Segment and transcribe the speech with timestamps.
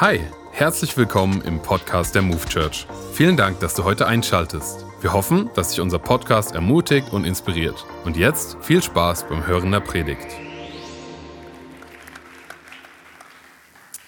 [0.00, 2.84] Hi, herzlich willkommen im Podcast der Move Church.
[3.12, 4.84] Vielen Dank, dass du heute einschaltest.
[5.00, 7.86] Wir hoffen, dass dich unser Podcast ermutigt und inspiriert.
[8.04, 10.26] Und jetzt viel Spaß beim Hören der Predigt.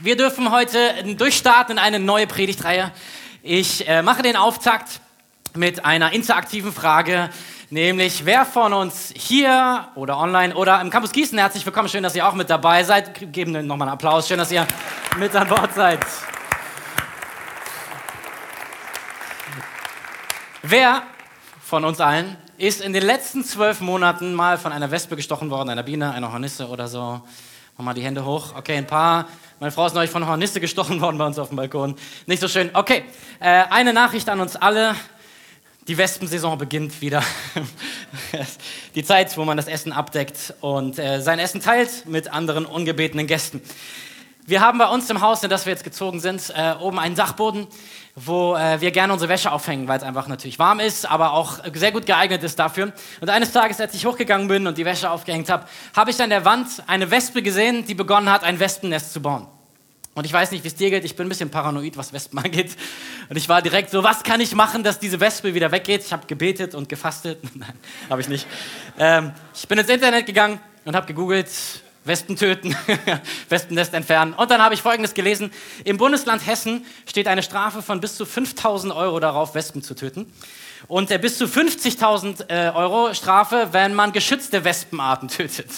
[0.01, 0.79] Wir dürfen heute
[1.15, 2.91] durchstarten in eine neue Predigtreihe.
[3.45, 5.01] Ich äh, mache den Auftakt
[5.55, 7.31] mit einer interaktiven Frage,
[7.71, 12.15] nämlich wer von uns hier oder online oder im Campus Gießen, herzlich willkommen, schön, dass
[12.15, 13.33] ihr auch mit dabei seid.
[13.33, 14.67] Geben nochmal einen Applaus, schön, dass ihr
[15.19, 16.01] mit an Bord seid.
[20.63, 21.03] Wer
[21.63, 25.71] von uns allen ist in den letzten zwölf Monaten mal von einer Wespe gestochen worden,
[25.71, 27.21] einer Biene, einer Hornisse oder so?
[27.77, 28.55] Mach mal die Hände hoch.
[28.57, 29.27] Okay, ein paar.
[29.61, 31.95] Meine Frau ist neulich von Hornisse gestochen worden bei uns auf dem Balkon.
[32.27, 32.71] Nicht so schön.
[32.73, 33.05] Okay,
[33.39, 34.95] äh, eine Nachricht an uns alle.
[35.89, 37.23] Die Wespensaison beginnt wieder.
[38.97, 43.29] Die Zeit, wo man das Essen abdeckt und äh, sein Essen teilt mit anderen ungebetenen
[43.29, 43.63] Gästen.
[44.47, 47.15] Wir haben bei uns im Haus, in das wir jetzt gezogen sind, äh, oben einen
[47.15, 47.69] Dachboden,
[48.17, 51.61] wo äh, wir gerne unsere Wäsche aufhängen, weil es einfach natürlich warm ist, aber auch
[51.73, 52.93] sehr gut geeignet ist dafür.
[53.21, 56.31] Und eines Tages, als ich hochgegangen bin und die Wäsche aufgehängt habe, habe ich an
[56.31, 59.47] der Wand eine Wespe gesehen, die begonnen hat, ein Wespennest zu bauen.
[60.17, 62.39] Und ich weiß nicht, wie es dir geht, ich bin ein bisschen paranoid, was Wespen
[62.45, 62.75] angeht.
[63.29, 66.05] Und ich war direkt so, was kann ich machen, dass diese Wespe wieder weggeht?
[66.07, 67.39] Ich habe gebetet und gefastet.
[67.55, 67.75] Nein,
[68.09, 68.47] habe ich nicht.
[68.99, 71.51] Ähm, ich bin ins Internet gegangen und habe gegoogelt,
[72.05, 72.75] Wespen töten,
[73.51, 74.33] Wespennest entfernen.
[74.33, 75.51] Und dann habe ich Folgendes gelesen.
[75.85, 80.33] Im Bundesland Hessen steht eine Strafe von bis zu 5000 Euro darauf, Wespen zu töten.
[80.89, 85.69] Und äh, bis zu 50.000 äh, Euro Strafe, wenn man geschützte Wespenarten tötet.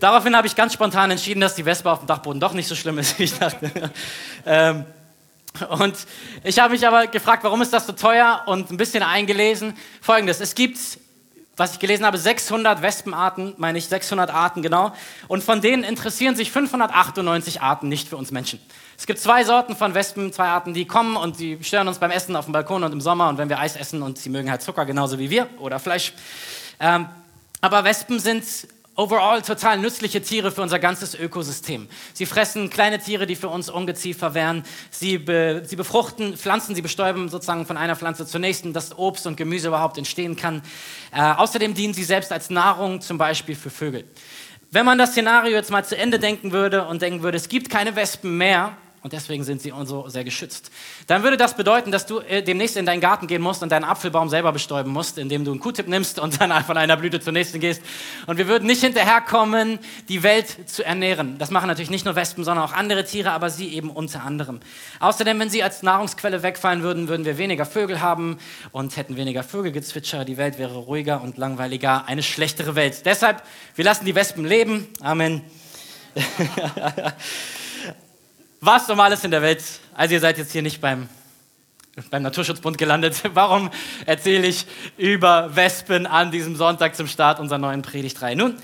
[0.00, 2.74] Daraufhin habe ich ganz spontan entschieden, dass die Wespe auf dem Dachboden doch nicht so
[2.74, 3.70] schlimm ist, wie ich dachte.
[4.46, 4.84] ähm,
[5.70, 5.94] und
[6.42, 9.74] ich habe mich aber gefragt, warum ist das so teuer und ein bisschen eingelesen.
[10.00, 10.78] Folgendes, es gibt,
[11.56, 14.92] was ich gelesen habe, 600 Wespenarten, meine ich 600 Arten genau.
[15.28, 18.58] Und von denen interessieren sich 598 Arten nicht für uns Menschen.
[18.98, 22.10] Es gibt zwei Sorten von Wespen, zwei Arten, die kommen und die stören uns beim
[22.10, 24.50] Essen auf dem Balkon und im Sommer und wenn wir Eis essen und sie mögen
[24.50, 26.14] halt Zucker genauso wie wir oder Fleisch.
[26.80, 27.06] Ähm,
[27.60, 28.44] aber Wespen sind
[28.96, 31.88] overall total nützliche Tiere für unser ganzes Ökosystem.
[32.12, 34.64] Sie fressen kleine Tiere, die für uns Ungeziefer wären.
[34.90, 39.26] Sie, be, sie befruchten Pflanzen, sie bestäuben sozusagen von einer Pflanze zur nächsten, dass Obst
[39.26, 40.62] und Gemüse überhaupt entstehen kann.
[41.12, 44.04] Äh, außerdem dienen sie selbst als Nahrung, zum Beispiel für Vögel.
[44.70, 47.70] Wenn man das Szenario jetzt mal zu Ende denken würde und denken würde, es gibt
[47.70, 50.70] keine Wespen mehr, und deswegen sind sie so sehr geschützt.
[51.08, 53.84] Dann würde das bedeuten, dass du äh, demnächst in deinen Garten gehen musst und deinen
[53.84, 57.34] Apfelbaum selber bestäuben musst, indem du einen Q-Tip nimmst und dann von einer Blüte zur
[57.34, 57.82] nächsten gehst.
[58.26, 59.78] Und wir würden nicht hinterherkommen,
[60.08, 61.36] die Welt zu ernähren.
[61.36, 64.60] Das machen natürlich nicht nur Wespen, sondern auch andere Tiere, aber sie eben unter anderem.
[65.00, 68.38] Außerdem, wenn sie als Nahrungsquelle wegfallen würden, würden wir weniger Vögel haben
[68.72, 70.24] und hätten weniger Vögelgezwitscher.
[70.24, 73.04] Die Welt wäre ruhiger und langweiliger, eine schlechtere Welt.
[73.04, 73.42] Deshalb,
[73.74, 74.88] wir lassen die Wespen leben.
[75.02, 75.42] Amen.
[78.64, 79.62] was Normales in der Welt.
[79.94, 81.08] Also ihr seid jetzt hier nicht beim,
[82.10, 83.20] beim Naturschutzbund gelandet.
[83.34, 83.70] Warum
[84.06, 84.66] erzähle ich
[84.96, 88.36] über Wespen an diesem Sonntag zum Start unserer neuen Predigtreihe?
[88.36, 88.56] Nun,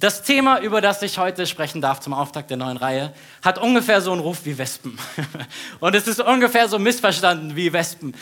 [0.00, 3.12] das Thema, über das ich heute sprechen darf zum Auftakt der neuen Reihe,
[3.42, 4.98] hat ungefähr so einen Ruf wie Wespen.
[5.80, 8.14] Und es ist ungefähr so missverstanden wie Wespen.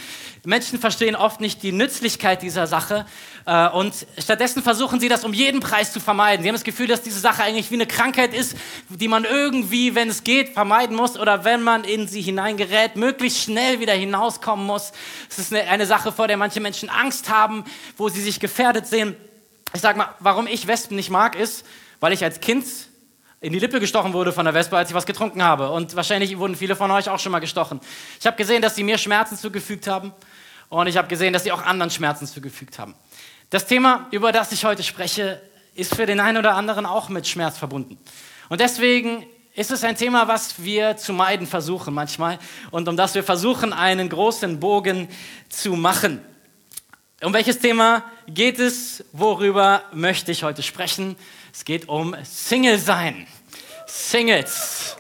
[0.45, 3.07] Menschen verstehen oft nicht die Nützlichkeit dieser Sache
[3.45, 6.43] äh, und stattdessen versuchen sie das um jeden Preis zu vermeiden.
[6.43, 8.57] Sie haben das Gefühl, dass diese Sache eigentlich wie eine Krankheit ist,
[8.89, 13.43] die man irgendwie, wenn es geht, vermeiden muss oder wenn man in sie hineingerät, möglichst
[13.43, 14.93] schnell wieder hinauskommen muss.
[15.29, 17.65] Es ist eine, eine Sache, vor der manche Menschen Angst haben,
[17.97, 19.17] wo sie sich gefährdet sehen.
[19.75, 21.65] Ich sag mal, warum ich Wespen nicht mag, ist,
[22.01, 22.65] weil ich als Kind
[23.41, 25.71] in die Lippe gestochen wurde von der Wespe, als ich was getrunken habe.
[25.71, 27.81] Und wahrscheinlich wurden viele von euch auch schon mal gestochen.
[28.19, 30.13] Ich habe gesehen, dass sie mir Schmerzen zugefügt haben.
[30.69, 32.95] Und ich habe gesehen, dass sie auch anderen Schmerzen zugefügt haben.
[33.51, 35.41] Das Thema, über das ich heute spreche,
[35.75, 37.99] ist für den einen oder anderen auch mit Schmerz verbunden.
[38.49, 39.25] Und deswegen
[39.55, 42.39] ist es ein Thema, was wir zu meiden versuchen manchmal
[42.71, 45.09] und um das wir versuchen, einen großen Bogen
[45.49, 46.21] zu machen.
[47.21, 49.05] Um welches Thema geht es?
[49.11, 51.17] Worüber möchte ich heute sprechen?
[51.53, 53.27] Es geht um Single sein.
[53.89, 54.97] Singles.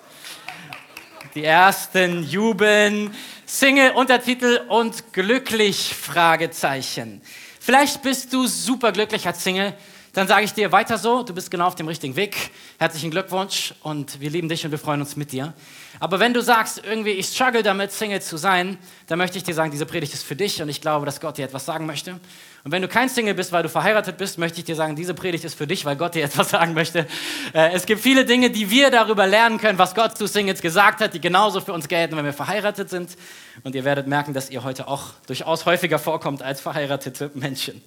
[1.37, 3.15] Die ersten jubeln.
[3.47, 7.23] Single, Untertitel und glücklich, Fragezeichen.
[7.61, 9.75] Vielleicht bist du super glücklich als Single.
[10.19, 12.51] Dann sage ich dir weiter so, du bist genau auf dem richtigen Weg.
[12.81, 15.55] Herzlichen Glückwunsch und wir lieben dich und wir freuen uns mit dir.
[16.01, 19.55] Aber wenn du sagst, irgendwie, ich struggle damit, Single zu sein, dann möchte ich dir
[19.55, 22.19] sagen, diese Predigt ist für dich und ich glaube, dass Gott dir etwas sagen möchte.
[22.65, 25.15] Und wenn du kein Single bist, weil du verheiratet bist, möchte ich dir sagen, diese
[25.15, 27.07] Predigt ist für dich, weil Gott dir etwas sagen möchte.
[27.55, 31.01] Äh, es gibt viele Dinge, die wir darüber lernen können, was Gott zu Singles gesagt
[31.01, 33.17] hat, die genauso für uns gelten, wenn wir verheiratet sind.
[33.65, 37.83] Und ihr werdet merken, dass ihr heute auch durchaus häufiger vorkommt als verheiratete Menschen.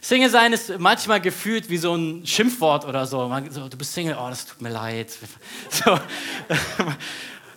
[0.00, 3.30] Single sein ist manchmal gefühlt wie so ein Schimpfwort oder so.
[3.50, 5.10] so du bist Single, oh, das tut mir leid.
[5.70, 5.98] So.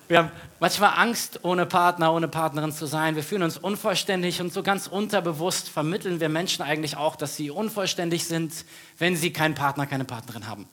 [0.10, 3.16] Wir haben manchmal Angst, ohne Partner, ohne Partnerin zu sein.
[3.16, 7.52] Wir fühlen uns unvollständig und so ganz unterbewusst vermitteln wir Menschen eigentlich auch, dass sie
[7.52, 8.52] unvollständig sind,
[8.98, 10.68] wenn sie keinen Partner, keine Partnerin haben.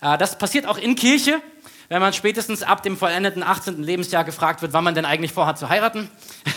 [0.00, 1.42] Äh, das passiert auch in Kirche,
[1.88, 3.82] wenn man spätestens ab dem vollendeten 18.
[3.82, 6.08] Lebensjahr gefragt wird, wann man denn eigentlich vorhat zu heiraten.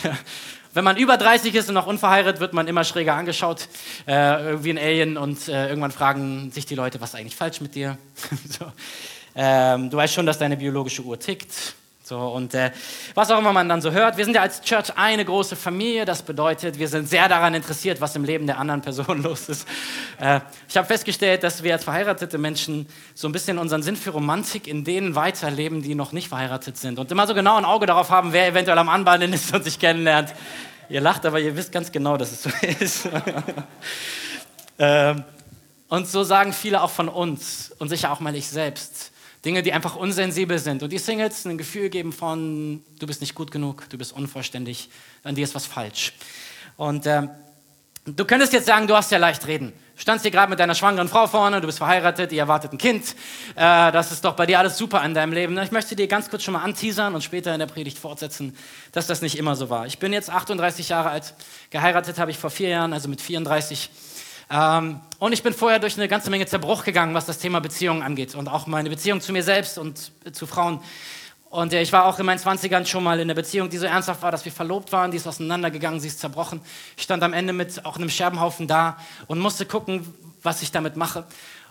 [0.76, 3.70] Wenn man über 30 ist und noch unverheiratet, wird man immer schräger angeschaut,
[4.08, 4.14] äh,
[4.62, 7.76] wie ein Alien, und äh, irgendwann fragen sich die Leute, was ist eigentlich falsch mit
[7.76, 7.98] dir?
[8.60, 8.66] so.
[9.36, 11.76] ähm, du weißt schon, dass deine biologische Uhr tickt.
[12.08, 12.70] So, und äh,
[13.16, 16.06] was auch immer man dann so hört, wir sind ja als Church eine große Familie.
[16.06, 19.68] Das bedeutet, wir sind sehr daran interessiert, was im Leben der anderen Person los ist.
[20.20, 24.12] Äh, ich habe festgestellt, dass wir als verheiratete Menschen so ein bisschen unseren Sinn für
[24.12, 27.00] Romantik in denen weiterleben, die noch nicht verheiratet sind.
[27.00, 29.80] Und immer so genau ein Auge darauf haben, wer eventuell am Anbahnen ist und sich
[29.80, 30.32] kennenlernt.
[30.90, 33.10] Ihr lacht, aber ihr wisst ganz genau, dass es so ist.
[34.78, 35.16] äh,
[35.88, 39.12] und so sagen viele auch von uns und sicher auch mal ich selbst
[39.46, 40.82] Dinge, die einfach unsensibel sind.
[40.82, 44.90] Und die Singles ein Gefühl geben von, du bist nicht gut genug, du bist unvollständig,
[45.24, 46.14] an dir ist was falsch.
[46.78, 47.28] Und äh,
[48.06, 49.72] du könntest jetzt sagen, du hast ja leicht reden.
[49.96, 52.78] Du standst hier gerade mit deiner schwangeren Frau vorne, du bist verheiratet, ihr erwartet ein
[52.78, 53.16] Kind.
[53.56, 55.58] Äh, das ist doch bei dir alles super in deinem Leben.
[55.60, 58.58] Ich möchte dir ganz kurz schon mal anteasern und später in der Predigt fortsetzen,
[58.92, 59.86] dass das nicht immer so war.
[59.86, 61.36] Ich bin jetzt 38 Jahre alt,
[61.70, 63.90] geheiratet habe ich vor vier Jahren, also mit 34.
[64.50, 68.04] Ähm, und ich bin vorher durch eine ganze Menge Zerbruch gegangen, was das Thema Beziehungen
[68.04, 70.82] angeht und auch meine Beziehung zu mir selbst und zu Frauen.
[71.50, 73.86] Und äh, ich war auch in meinen 20ern schon mal in einer Beziehung, die so
[73.86, 76.62] ernsthaft war, dass wir verlobt waren, die ist auseinandergegangen, sie ist zerbrochen.
[76.98, 78.98] Ich stand am Ende mit auch einem Scherbenhaufen da
[79.28, 80.14] und musste gucken,
[80.44, 81.26] was ich damit mache.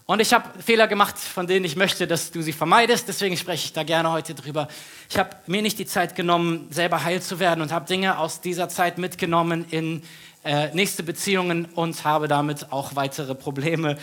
[0.06, 3.08] Und ich habe Fehler gemacht, von denen ich möchte, dass du sie vermeidest.
[3.08, 4.68] Deswegen spreche ich da gerne heute drüber.
[5.08, 8.42] Ich habe mir nicht die Zeit genommen, selber heil zu werden und habe Dinge aus
[8.42, 10.02] dieser Zeit mitgenommen in
[10.44, 13.96] äh, nächste Beziehungen und habe damit auch weitere Probleme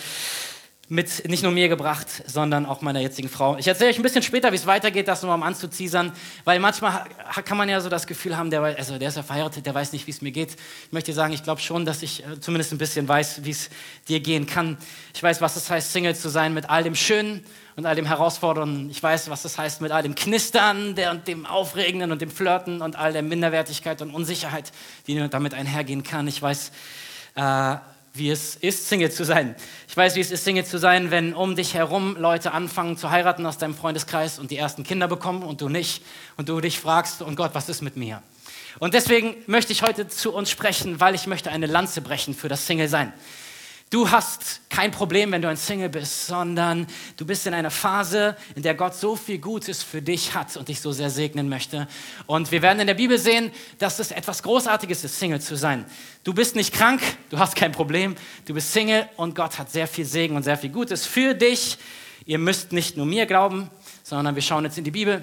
[0.91, 3.55] mit nicht nur mir gebracht, sondern auch meiner jetzigen Frau.
[3.57, 6.11] Ich erzähle euch ein bisschen später, wie es weitergeht, das nur um anzuziesern,
[6.43, 7.05] weil manchmal
[7.45, 9.93] kann man ja so das Gefühl haben, der, also der ist ja verheiratet, der weiß
[9.93, 10.57] nicht, wie es mir geht.
[10.87, 13.69] Ich möchte sagen, ich glaube schon, dass ich äh, zumindest ein bisschen weiß, wie es
[14.09, 14.77] dir gehen kann.
[15.15, 17.45] Ich weiß, was es heißt, Single zu sein mit all dem Schönen
[17.77, 18.89] und all dem Herausfordernden.
[18.89, 22.29] Ich weiß, was es heißt, mit all dem Knistern der, und dem Aufregenden und dem
[22.29, 24.73] Flirten und all der Minderwertigkeit und Unsicherheit,
[25.07, 26.27] die damit einhergehen kann.
[26.27, 26.73] Ich weiß,
[27.35, 27.75] äh,
[28.13, 29.55] wie es ist, Single zu sein.
[29.87, 33.09] Ich weiß, wie es ist, Single zu sein, wenn um dich herum Leute anfangen zu
[33.09, 36.03] heiraten aus deinem Freundeskreis und die ersten Kinder bekommen und du nicht.
[36.35, 38.21] Und du dich fragst, oh Gott, was ist mit mir?
[38.79, 42.49] Und deswegen möchte ich heute zu uns sprechen, weil ich möchte eine Lanze brechen für
[42.49, 43.13] das Single-Sein.
[43.91, 48.37] Du hast kein Problem, wenn du ein Single bist, sondern du bist in einer Phase,
[48.55, 51.89] in der Gott so viel Gutes für dich hat und dich so sehr segnen möchte.
[52.25, 55.85] Und wir werden in der Bibel sehen, dass es etwas Großartiges ist, Single zu sein.
[56.23, 57.01] Du bist nicht krank,
[57.31, 58.15] du hast kein Problem,
[58.45, 61.77] du bist Single und Gott hat sehr viel Segen und sehr viel Gutes für dich.
[62.25, 63.69] Ihr müsst nicht nur mir glauben,
[64.03, 65.21] sondern wir schauen jetzt in die Bibel.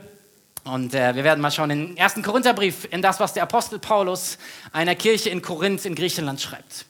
[0.64, 3.78] Und äh, wir werden mal schauen in den ersten Korintherbrief, in das, was der Apostel
[3.78, 4.36] Paulus
[4.72, 6.84] einer Kirche in Korinth in Griechenland schreibt.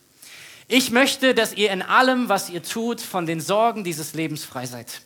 [0.71, 4.67] Ich möchte, dass ihr in allem, was ihr tut, von den Sorgen dieses Lebens frei
[4.67, 5.01] seid.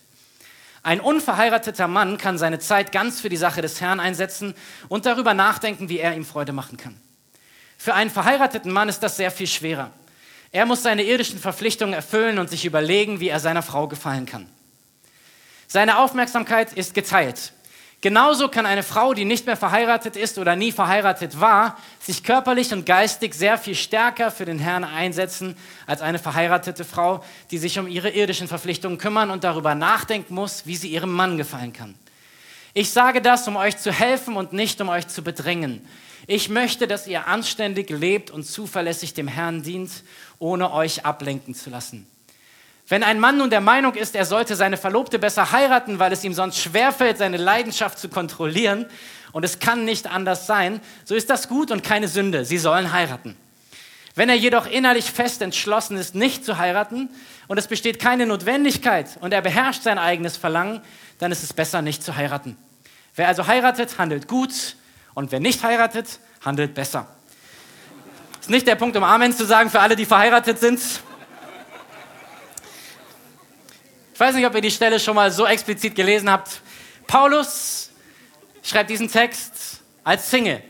[0.83, 4.55] Ein unverheirateter Mann kann seine Zeit ganz für die Sache des Herrn einsetzen
[4.89, 7.01] und darüber nachdenken, wie er ihm Freude machen kann.
[7.79, 9.93] Für einen verheirateten Mann ist das sehr viel schwerer.
[10.51, 14.49] Er muss seine irdischen Verpflichtungen erfüllen und sich überlegen, wie er seiner Frau gefallen kann.
[15.69, 17.53] Seine Aufmerksamkeit ist geteilt.
[18.03, 22.73] Genauso kann eine Frau, die nicht mehr verheiratet ist oder nie verheiratet war, sich körperlich
[22.73, 27.79] und geistig sehr viel stärker für den Herrn einsetzen als eine verheiratete Frau, die sich
[27.79, 31.95] um ihre irdischen Verpflichtungen kümmern und darüber nachdenken muss, wie sie ihrem Mann gefallen kann.
[32.75, 35.87] Ich sage das, um euch zu helfen und nicht um euch zu bedrängen.
[36.27, 39.93] Ich möchte, dass ihr anständig lebt und zuverlässig dem Herrn dient,
[40.41, 42.09] ohne euch ablenken zu lassen.
[42.93, 46.25] Wenn ein Mann nun der Meinung ist, er sollte seine Verlobte besser heiraten, weil es
[46.25, 48.85] ihm sonst schwerfällt, seine Leidenschaft zu kontrollieren,
[49.33, 52.45] und es kann nicht anders sein, so ist das gut und keine Sünde.
[52.45, 53.35] Sie sollen heiraten.
[54.15, 57.09] Wenn er jedoch innerlich fest entschlossen ist, nicht zu heiraten,
[57.49, 60.83] und es besteht keine Notwendigkeit und er beherrscht sein eigenes Verlangen,
[61.19, 62.59] dann ist es besser, nicht zu heiraten.
[63.15, 64.77] Wer also heiratet, handelt gut,
[65.15, 67.07] und wer nicht heiratet, handelt besser.
[68.39, 70.79] Ist nicht der Punkt, um Amen zu sagen für alle, die verheiratet sind.
[74.12, 76.61] Ich weiß nicht, ob ihr die Stelle schon mal so explizit gelesen habt.
[77.09, 77.91] Paulus
[78.63, 80.63] schreibt diesen Text als Single,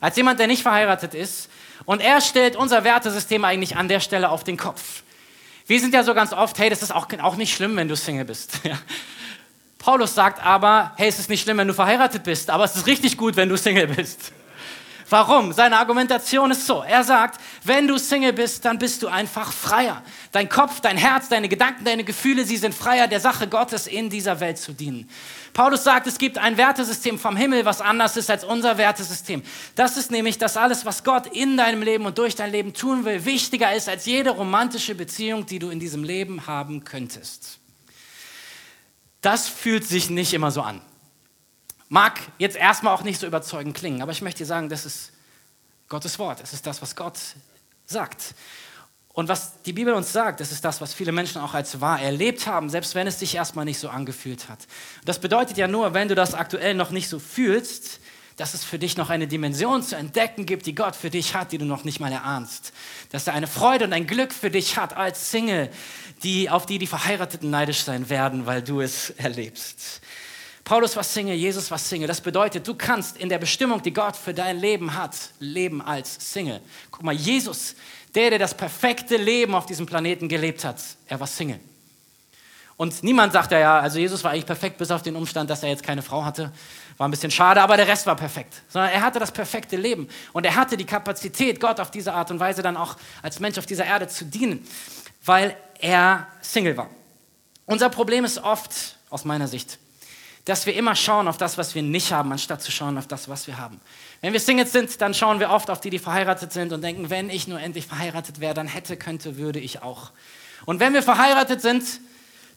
[0.00, 1.48] als jemand, der nicht verheiratet ist.
[1.86, 5.02] Und er stellt unser Wertesystem eigentlich an der Stelle auf den Kopf.
[5.66, 7.96] Wir sind ja so ganz oft, hey, das ist auch, auch nicht schlimm, wenn du
[7.96, 8.60] Single bist.
[9.78, 12.86] Paulus sagt aber, hey, es ist nicht schlimm, wenn du verheiratet bist, aber es ist
[12.86, 14.32] richtig gut, wenn du Single bist.
[15.10, 15.52] Warum?
[15.52, 16.82] Seine Argumentation ist so.
[16.82, 20.02] Er sagt, wenn du Single bist, dann bist du einfach freier.
[20.32, 24.08] Dein Kopf, dein Herz, deine Gedanken, deine Gefühle, sie sind freier, der Sache Gottes in
[24.08, 25.08] dieser Welt zu dienen.
[25.52, 29.42] Paulus sagt, es gibt ein Wertesystem vom Himmel, was anders ist als unser Wertesystem.
[29.74, 33.04] Das ist nämlich, dass alles, was Gott in deinem Leben und durch dein Leben tun
[33.04, 37.58] will, wichtiger ist als jede romantische Beziehung, die du in diesem Leben haben könntest.
[39.20, 40.80] Das fühlt sich nicht immer so an.
[41.88, 45.12] Mag jetzt erstmal auch nicht so überzeugend klingen, aber ich möchte dir sagen, das ist
[45.88, 46.40] Gottes Wort.
[46.42, 47.18] Es ist das, was Gott
[47.86, 48.34] sagt.
[49.14, 52.00] Und was die Bibel uns sagt, das ist das, was viele Menschen auch als wahr
[52.02, 54.66] erlebt haben, selbst wenn es sich erstmal nicht so angefühlt hat.
[55.04, 58.00] Das bedeutet ja nur, wenn du das aktuell noch nicht so fühlst,
[58.36, 61.52] dass es für dich noch eine Dimension zu entdecken gibt, die Gott für dich hat,
[61.52, 62.72] die du noch nicht mal erahnst.
[63.10, 65.70] Dass er eine Freude und ein Glück für dich hat als Single,
[66.24, 70.00] die, auf die die Verheirateten neidisch sein werden, weil du es erlebst.
[70.64, 72.08] Paulus war Single, Jesus war Single.
[72.08, 76.32] Das bedeutet, du kannst in der Bestimmung, die Gott für dein Leben hat, leben als
[76.32, 76.60] Single.
[76.90, 77.76] Guck mal, Jesus,
[78.14, 81.60] der, der das perfekte Leben auf diesem Planeten gelebt hat, er war Single.
[82.76, 85.62] Und niemand sagt ja, ja, also Jesus war eigentlich perfekt, bis auf den Umstand, dass
[85.62, 86.50] er jetzt keine Frau hatte.
[86.96, 88.62] War ein bisschen schade, aber der Rest war perfekt.
[88.68, 90.08] Sondern er hatte das perfekte Leben.
[90.32, 93.58] Und er hatte die Kapazität, Gott auf diese Art und Weise dann auch als Mensch
[93.58, 94.66] auf dieser Erde zu dienen,
[95.24, 96.90] weil er Single war.
[97.66, 99.78] Unser Problem ist oft, aus meiner Sicht,
[100.44, 103.28] dass wir immer schauen auf das, was wir nicht haben, anstatt zu schauen auf das,
[103.28, 103.80] was wir haben.
[104.20, 107.08] Wenn wir Singles sind, dann schauen wir oft auf die, die verheiratet sind und denken,
[107.08, 110.10] wenn ich nur endlich verheiratet wäre, dann hätte, könnte, würde ich auch.
[110.66, 111.84] Und wenn wir verheiratet sind,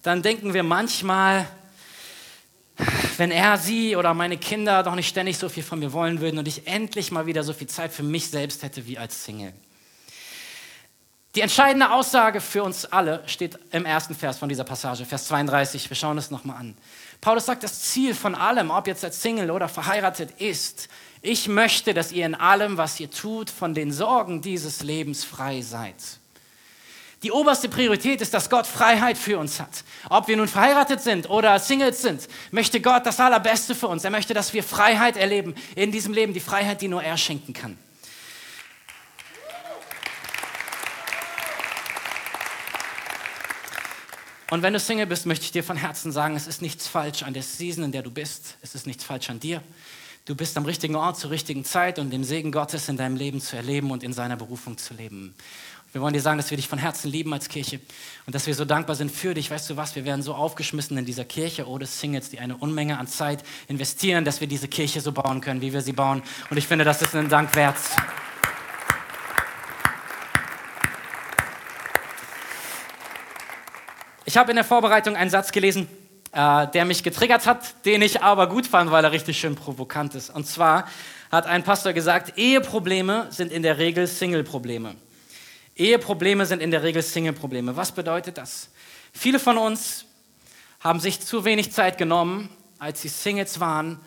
[0.03, 1.47] dann denken wir manchmal,
[3.17, 6.37] wenn er, sie oder meine Kinder doch nicht ständig so viel von mir wollen würden
[6.37, 9.53] und ich endlich mal wieder so viel Zeit für mich selbst hätte wie als Single.
[11.37, 15.87] Die entscheidende Aussage für uns alle steht im ersten Vers von dieser Passage, Vers 32.
[15.87, 16.75] Wir schauen es nochmal an.
[17.21, 20.89] Paulus sagt, das Ziel von allem, ob jetzt als Single oder verheiratet ist,
[21.21, 25.61] ich möchte, dass ihr in allem, was ihr tut, von den Sorgen dieses Lebens frei
[25.61, 25.93] seid.
[27.21, 29.83] Die oberste Priorität ist, dass Gott Freiheit für uns hat.
[30.09, 34.03] Ob wir nun verheiratet sind oder Singles sind, möchte Gott das Allerbeste für uns.
[34.03, 37.53] Er möchte, dass wir Freiheit erleben in diesem Leben, die Freiheit, die nur er schenken
[37.53, 37.77] kann.
[44.49, 47.23] Und wenn du Single bist, möchte ich dir von Herzen sagen, es ist nichts falsch
[47.23, 48.55] an der Season, in der du bist.
[48.61, 49.61] Es ist nichts falsch an dir.
[50.23, 53.41] Du bist am richtigen Ort zur richtigen Zeit und den Segen Gottes in deinem Leben
[53.41, 55.35] zu erleben und in seiner Berufung zu leben.
[55.93, 57.79] Wir wollen dir sagen, dass wir dich von Herzen lieben als Kirche
[58.25, 59.49] und dass wir so dankbar sind für dich.
[59.51, 59.95] Weißt du was?
[59.95, 64.25] Wir werden so aufgeschmissen in dieser Kirche ohne Singles, die eine Unmenge an Zeit investieren,
[64.25, 66.21] dass wir diese Kirche so bauen können, wie wir sie bauen.
[66.49, 67.77] Und ich finde, das ist einen Dank wert.
[74.27, 75.87] Ich habe in der Vorbereitung einen Satz gelesen,
[76.33, 80.15] äh, der mich getriggert hat, den ich aber gut fand, weil er richtig schön provokant
[80.15, 80.29] ist.
[80.29, 80.89] Und zwar
[81.31, 84.95] hat ein Pastor gesagt, Eheprobleme sind in der Regel Single-Probleme.
[85.77, 87.77] Eheprobleme sind in der Regel Single-Probleme.
[87.77, 88.69] Was bedeutet das?
[89.13, 90.03] Viele von uns
[90.81, 93.97] haben sich zu wenig Zeit genommen, als sie Singles waren,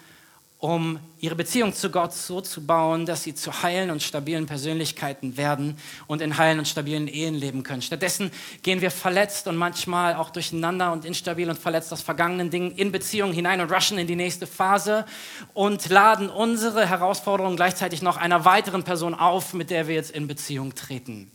[0.60, 5.38] um ihre Beziehung zu Gott so zu bauen, dass sie zu heilen und stabilen Persönlichkeiten
[5.38, 7.80] werden und in heilen und stabilen Ehen leben können.
[7.80, 8.30] Stattdessen
[8.62, 12.92] gehen wir verletzt und manchmal auch durcheinander und instabil und verletzt aus vergangenen Dingen in
[12.92, 15.06] Beziehungen hinein und rushen in die nächste Phase
[15.54, 20.26] und laden unsere Herausforderungen gleichzeitig noch einer weiteren Person auf, mit der wir jetzt in
[20.26, 21.30] Beziehung treten.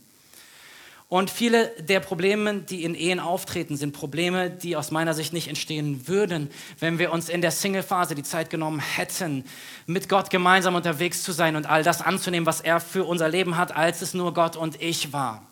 [1.08, 5.46] Und viele der Probleme, die in Ehen auftreten, sind Probleme, die aus meiner Sicht nicht
[5.46, 9.44] entstehen würden, wenn wir uns in der Single-Phase die Zeit genommen hätten,
[9.86, 13.56] mit Gott gemeinsam unterwegs zu sein und all das anzunehmen, was er für unser Leben
[13.56, 15.46] hat, als es nur Gott und ich war.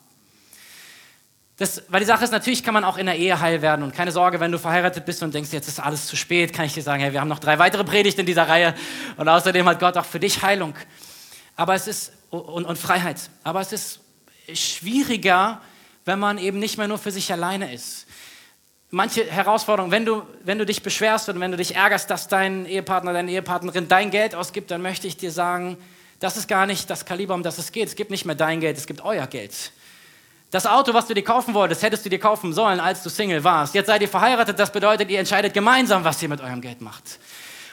[1.56, 3.84] Das, weil die Sache ist, natürlich kann man auch in der Ehe heil werden.
[3.84, 6.64] Und keine Sorge, wenn du verheiratet bist und denkst, jetzt ist alles zu spät, kann
[6.64, 8.74] ich dir sagen, hey, wir haben noch drei weitere Predigten in dieser Reihe.
[9.16, 10.74] Und außerdem hat Gott auch für dich Heilung.
[11.54, 13.30] Aber es ist, und, und Freiheit.
[13.44, 14.00] Aber es ist
[14.52, 15.60] schwieriger,
[16.04, 18.06] wenn man eben nicht mehr nur für sich alleine ist.
[18.90, 22.66] Manche Herausforderungen, wenn du, wenn du dich beschwerst und wenn du dich ärgerst, dass dein
[22.66, 25.76] Ehepartner, deine Ehepartnerin dein Geld ausgibt, dann möchte ich dir sagen,
[26.20, 27.88] das ist gar nicht das Kaliber, um das es geht.
[27.88, 29.72] Es gibt nicht mehr dein Geld, es gibt euer Geld.
[30.50, 33.42] Das Auto, was du dir kaufen wolltest, hättest du dir kaufen sollen, als du Single
[33.42, 33.74] warst.
[33.74, 37.18] Jetzt seid ihr verheiratet, das bedeutet, ihr entscheidet gemeinsam, was ihr mit eurem Geld macht.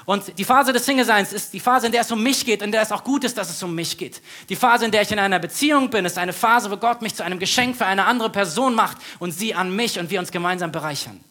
[0.06, 2.72] Und die Phase des Single-Seins ist die Phase, in der es um mich geht, in
[2.72, 4.22] der es auch gut ist, dass es um mich geht.
[4.50, 7.16] Die Phase, in der ich in einer Beziehung bin, ist eine Phase, wo Gott mich
[7.16, 10.32] zu einem Geschenk für eine andere Person macht und sie an mich und wir uns
[10.32, 11.24] gemeinsam bereichern.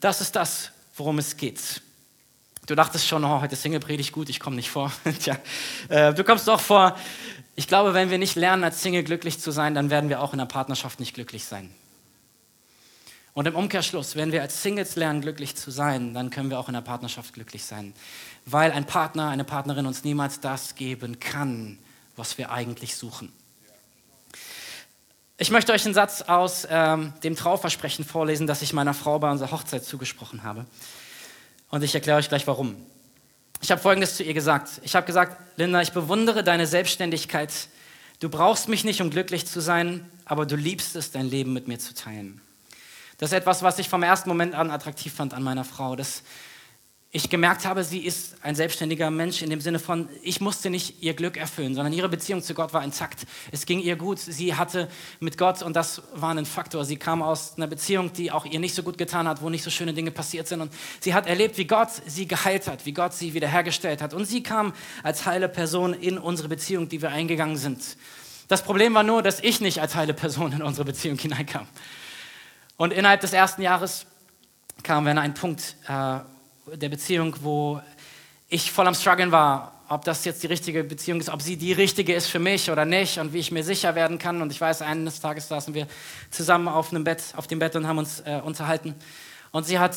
[0.00, 1.82] Das ist das, worum es geht.
[2.66, 4.92] Du dachtest schon, oh, heute Single-Predigt gut, ich komme nicht vor.
[5.20, 5.36] Tja,
[5.88, 6.96] äh, du kommst doch vor.
[7.56, 10.32] Ich glaube, wenn wir nicht lernen, als Single glücklich zu sein, dann werden wir auch
[10.32, 11.74] in der Partnerschaft nicht glücklich sein.
[13.34, 16.68] Und im Umkehrschluss, wenn wir als Singles lernen, glücklich zu sein, dann können wir auch
[16.68, 17.94] in der Partnerschaft glücklich sein.
[18.44, 21.78] Weil ein Partner, eine Partnerin uns niemals das geben kann,
[22.16, 23.32] was wir eigentlich suchen.
[25.38, 29.30] Ich möchte euch einen Satz aus ähm, dem Trauversprechen vorlesen, das ich meiner Frau bei
[29.30, 30.66] unserer Hochzeit zugesprochen habe.
[31.70, 32.76] Und ich erkläre euch gleich warum.
[33.62, 34.80] Ich habe Folgendes zu ihr gesagt.
[34.82, 37.50] Ich habe gesagt, Linda, ich bewundere deine Selbstständigkeit.
[38.20, 41.66] Du brauchst mich nicht, um glücklich zu sein, aber du liebst es, dein Leben mit
[41.66, 42.40] mir zu teilen.
[43.18, 45.96] Das ist etwas, was ich vom ersten Moment an attraktiv fand an meiner Frau.
[45.96, 46.22] Das
[47.14, 51.02] ich gemerkt habe, sie ist ein selbstständiger Mensch in dem Sinne von, ich musste nicht
[51.02, 53.26] ihr Glück erfüllen, sondern ihre Beziehung zu Gott war intakt.
[53.50, 54.18] Es ging ihr gut.
[54.18, 54.88] Sie hatte
[55.20, 58.58] mit Gott, und das war ein Faktor, sie kam aus einer Beziehung, die auch ihr
[58.58, 60.62] nicht so gut getan hat, wo nicht so schöne Dinge passiert sind.
[60.62, 64.14] Und sie hat erlebt, wie Gott sie geheilt hat, wie Gott sie wiederhergestellt hat.
[64.14, 67.98] Und sie kam als heile Person in unsere Beziehung, die wir eingegangen sind.
[68.48, 71.66] Das Problem war nur, dass ich nicht als heile Person in unsere Beziehung hineinkam.
[72.76, 74.06] Und innerhalb des ersten Jahres
[74.82, 76.18] kamen wir an einen Punkt, äh,
[76.76, 77.80] der Beziehung, wo
[78.48, 81.72] ich voll am Struggeln war, ob das jetzt die richtige Beziehung ist, ob sie die
[81.72, 84.40] richtige ist für mich oder nicht und wie ich mir sicher werden kann.
[84.40, 85.86] Und ich weiß, eines Tages saßen wir
[86.30, 88.94] zusammen auf einem Bett, auf dem Bett und haben uns äh, unterhalten.
[89.50, 89.94] Und sie hat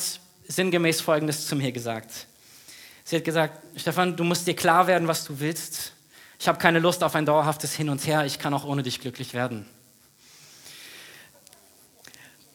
[0.48, 2.26] sinngemäß Folgendes zu mir gesagt.
[3.04, 5.92] Sie hat gesagt, Stefan, du musst dir klar werden, was du willst.
[6.38, 8.26] Ich habe keine Lust auf ein dauerhaftes Hin und Her.
[8.26, 9.66] Ich kann auch ohne dich glücklich werden.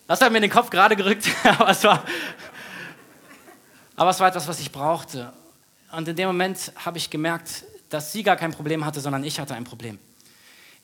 [0.06, 2.02] Das hat mir den Kopf gerade gerückt, aber es war,
[3.96, 5.32] aber es war etwas, was ich brauchte.
[5.92, 9.38] Und in dem Moment habe ich gemerkt, dass sie gar kein Problem hatte, sondern ich
[9.38, 9.98] hatte ein Problem.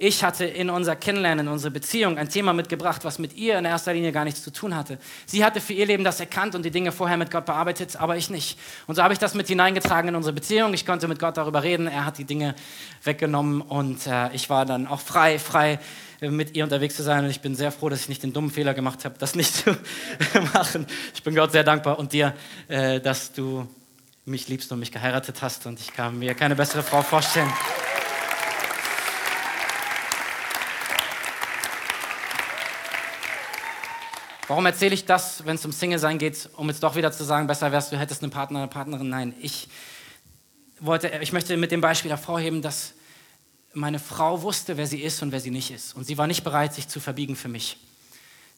[0.00, 3.64] Ich hatte in unser Kennenlernen, in unsere Beziehung ein Thema mitgebracht, was mit ihr in
[3.64, 4.98] erster Linie gar nichts zu tun hatte.
[5.26, 8.16] Sie hatte für ihr Leben das erkannt und die Dinge vorher mit Gott bearbeitet, aber
[8.16, 8.60] ich nicht.
[8.86, 10.72] Und so habe ich das mit hineingetragen in unsere Beziehung.
[10.72, 11.88] Ich konnte mit Gott darüber reden.
[11.88, 12.54] Er hat die Dinge
[13.02, 15.80] weggenommen und äh, ich war dann auch frei, frei
[16.20, 17.24] mit ihr unterwegs zu sein.
[17.24, 19.54] Und ich bin sehr froh, dass ich nicht den dummen Fehler gemacht habe, das nicht
[19.64, 19.76] zu
[20.52, 20.86] machen.
[21.14, 22.34] Ich bin Gott sehr dankbar und dir,
[22.68, 23.68] äh, dass du
[24.24, 25.66] mich liebst und mich geheiratet hast.
[25.66, 27.52] Und ich kann mir keine bessere Frau vorstellen.
[34.48, 37.46] Warum erzähle ich das, wenn es um Single-Sein geht, um jetzt doch wieder zu sagen,
[37.46, 39.08] besser wärst du hättest einen Partner, eine Partnerin?
[39.10, 39.68] Nein, ich
[40.80, 42.94] wollte, ich möchte mit dem Beispiel hervorheben, dass
[43.74, 45.94] meine Frau wusste, wer sie ist und wer sie nicht ist.
[45.94, 47.76] Und sie war nicht bereit, sich zu verbiegen für mich.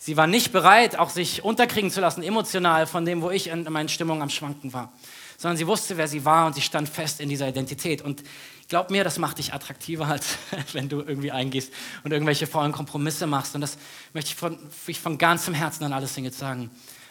[0.02, 3.64] Sie war nicht bereit, auch sich unterkriegen zu lassen, emotional von dem, wo ich in
[3.64, 4.92] meinen Stimmungen am Schwanken war.
[5.36, 8.00] Sondern sie wusste, wer sie war und sie stand fest in dieser Identität.
[8.00, 8.22] Und
[8.68, 10.38] glaub mir, das macht dich attraktiver, als
[10.72, 11.70] wenn du irgendwie eingehst
[12.02, 13.54] und irgendwelche faulen Kompromisse machst.
[13.54, 13.76] Und das
[14.14, 16.70] möchte ich von, ich von ganzem Herzen an alle Singles sagen.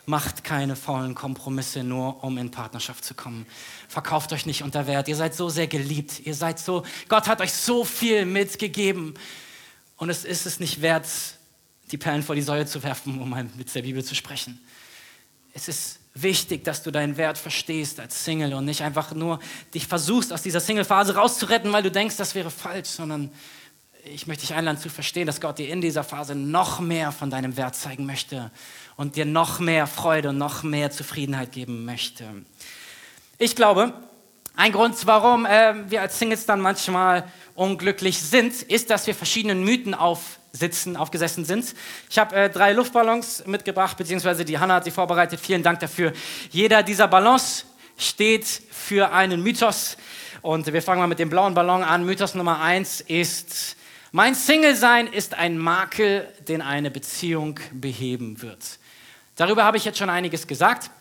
[0.10, 3.46] Macht keine faulen Kompromisse nur, um in Partnerschaft zu kommen.
[3.88, 5.08] Verkauft euch nicht unter Wert.
[5.08, 6.22] Ihr seid so sehr geliebt.
[6.22, 9.14] Ihr seid so, Gott hat euch so viel mitgegeben.
[9.98, 11.06] Und es ist es nicht wert,
[11.92, 14.60] die Perlen vor die Säule zu werfen, um mal mit der Bibel zu sprechen.
[15.54, 19.40] Es ist wichtig, dass du deinen Wert verstehst als Single und nicht einfach nur
[19.76, 23.32] dich versuchst, aus dieser Single-Phase rauszuretten, weil du denkst, das wäre falsch, sondern
[24.06, 27.30] ich möchte dich einladen zu verstehen, dass Gott dir in dieser Phase noch mehr von
[27.30, 28.50] deinem Wert zeigen möchte
[29.00, 32.26] und dir noch mehr Freude und noch mehr Zufriedenheit geben möchte.
[33.38, 33.94] Ich glaube,
[34.58, 37.24] ein Grund, warum äh, wir als Singles dann manchmal
[37.56, 41.76] unglücklich sind, ist, dass wir verschiedenen Mythen aufsitzen, aufgesessen sind.
[42.10, 45.40] Ich habe äh, drei Luftballons mitgebracht, beziehungsweise die Hanna hat sie vorbereitet.
[45.40, 46.12] Vielen Dank dafür.
[46.52, 49.96] Jeder dieser Ballons steht für einen Mythos.
[50.42, 52.06] Und wir fangen mal mit dem blauen Ballon an.
[52.06, 53.78] Mythos Nummer eins ist,
[54.12, 58.78] mein Single-Sein ist ein Makel, den eine Beziehung beheben wird.
[59.40, 60.92] Darüber habe ich jetzt schon einiges gesagt.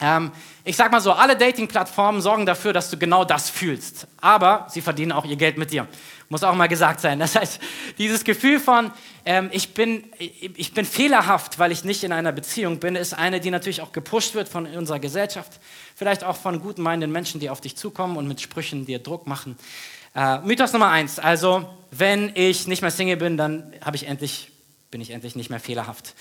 [0.00, 0.32] Ähm,
[0.64, 4.06] ich sag mal so, alle Dating-Plattformen sorgen dafür, dass du genau das fühlst.
[4.18, 5.86] Aber sie verdienen auch ihr Geld mit dir.
[6.30, 7.18] Muss auch mal gesagt sein.
[7.18, 7.60] Das heißt,
[7.98, 8.90] dieses Gefühl von,
[9.26, 13.40] ähm, ich, bin, ich bin fehlerhaft, weil ich nicht in einer Beziehung bin, ist eine,
[13.40, 15.60] die natürlich auch gepusht wird von unserer Gesellschaft.
[15.94, 19.26] Vielleicht auch von guten meinenden Menschen, die auf dich zukommen und mit Sprüchen dir Druck
[19.26, 19.58] machen.
[20.16, 21.18] Äh, Mythos Nummer eins.
[21.18, 24.50] Also, wenn ich nicht mehr Single bin, dann ich endlich,
[24.90, 26.14] bin ich endlich nicht mehr fehlerhaft.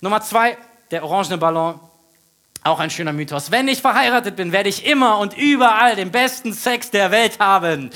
[0.00, 0.56] Nummer zwei,
[0.90, 1.80] der orangene Ballon
[2.64, 3.50] auch ein schöner Mythos.
[3.50, 7.90] Wenn ich verheiratet bin, werde ich immer und überall den besten Sex der Welt haben.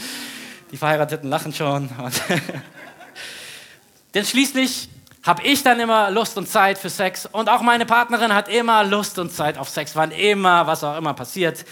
[0.70, 1.90] Die Verheirateten lachen schon.
[4.14, 4.88] Denn schließlich
[5.24, 8.84] habe ich dann immer Lust und Zeit für Sex und auch meine Partnerin hat immer
[8.84, 11.64] Lust und Zeit auf Sex, wann immer, was auch immer passiert.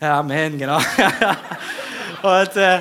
[0.00, 0.78] Amen, genau.
[2.22, 2.80] und äh,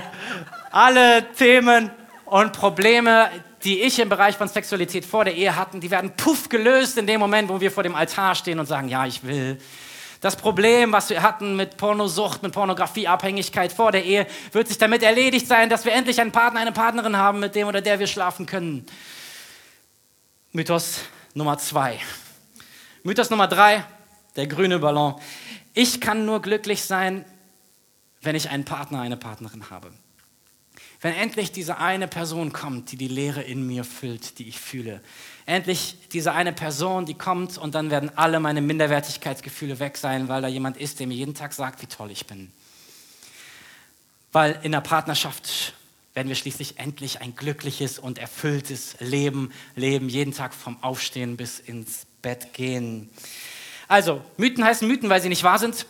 [0.71, 1.89] alle Themen
[2.25, 3.29] und Probleme,
[3.63, 7.07] die ich im Bereich von Sexualität vor der Ehe hatten, die werden puff gelöst in
[7.07, 9.57] dem Moment, wo wir vor dem Altar stehen und sagen, ja, ich will.
[10.21, 15.03] Das Problem, was wir hatten mit Pornosucht, mit Pornografieabhängigkeit vor der Ehe, wird sich damit
[15.03, 18.07] erledigt sein, dass wir endlich einen Partner, eine Partnerin haben, mit dem oder der wir
[18.07, 18.85] schlafen können.
[20.51, 21.01] Mythos
[21.35, 21.99] Nummer zwei.
[23.03, 23.83] Mythos Nummer drei,
[24.35, 25.15] der grüne Ballon.
[25.73, 27.23] Ich kann nur glücklich sein,
[28.21, 29.91] wenn ich einen Partner, eine Partnerin habe.
[30.99, 35.01] Wenn endlich diese eine Person kommt, die die Leere in mir füllt, die ich fühle.
[35.45, 40.41] Endlich diese eine Person, die kommt und dann werden alle meine Minderwertigkeitsgefühle weg sein, weil
[40.41, 42.51] da jemand ist, der mir jeden Tag sagt, wie toll ich bin.
[44.31, 45.73] Weil in der Partnerschaft
[46.15, 51.59] werden wir schließlich endlich ein glückliches und erfülltes Leben leben, jeden Tag vom Aufstehen bis
[51.59, 53.09] ins Bett gehen.
[53.87, 55.85] Also, Mythen heißen Mythen, weil sie nicht wahr sind.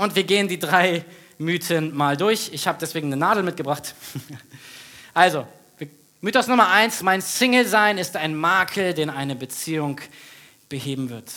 [0.00, 1.04] Und wir gehen die drei
[1.38, 2.50] Mythen mal durch.
[2.52, 3.94] Ich habe deswegen eine Nadel mitgebracht.
[5.14, 5.46] also,
[6.20, 10.00] Mythos Nummer eins: Mein Single-Sein ist ein Makel, den eine Beziehung
[10.68, 11.32] beheben wird.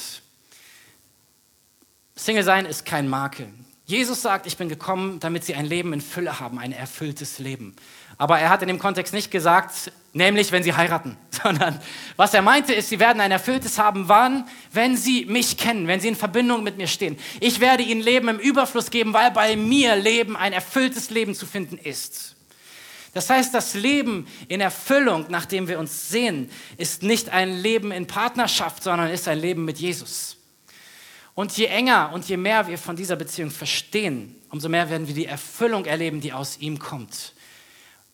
[2.16, 3.48] Single-Sein ist kein Makel.
[3.86, 7.76] Jesus sagt, ich bin gekommen, damit sie ein Leben in Fülle haben, ein erfülltes Leben.
[8.20, 11.80] Aber er hat in dem Kontext nicht gesagt, nämlich wenn sie heiraten, sondern
[12.18, 14.46] was er meinte ist, sie werden ein erfülltes haben, wann?
[14.74, 17.18] Wenn sie mich kennen, wenn sie in Verbindung mit mir stehen.
[17.40, 21.46] Ich werde ihnen Leben im Überfluss geben, weil bei mir Leben, ein erfülltes Leben zu
[21.46, 22.36] finden ist.
[23.14, 27.92] Das heißt, das Leben in Erfüllung, nach dem wir uns sehen, ist nicht ein Leben
[27.94, 30.36] in Partnerschaft, sondern ist ein Leben mit Jesus.
[31.36, 35.16] Und je enger und je mehr wir von dieser Beziehung verstehen, umso mehr werden wir
[35.16, 37.34] die Erfüllung erleben, die aus ihm kommt.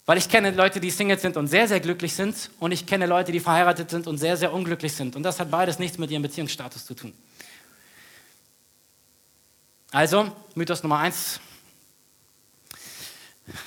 [0.06, 2.52] Weil ich kenne Leute, die Single sind und sehr, sehr glücklich sind.
[2.60, 5.16] Und ich kenne Leute, die verheiratet sind und sehr, sehr unglücklich sind.
[5.16, 7.14] Und das hat beides nichts mit ihrem Beziehungsstatus zu tun.
[9.92, 11.40] Also, Mythos Nummer eins.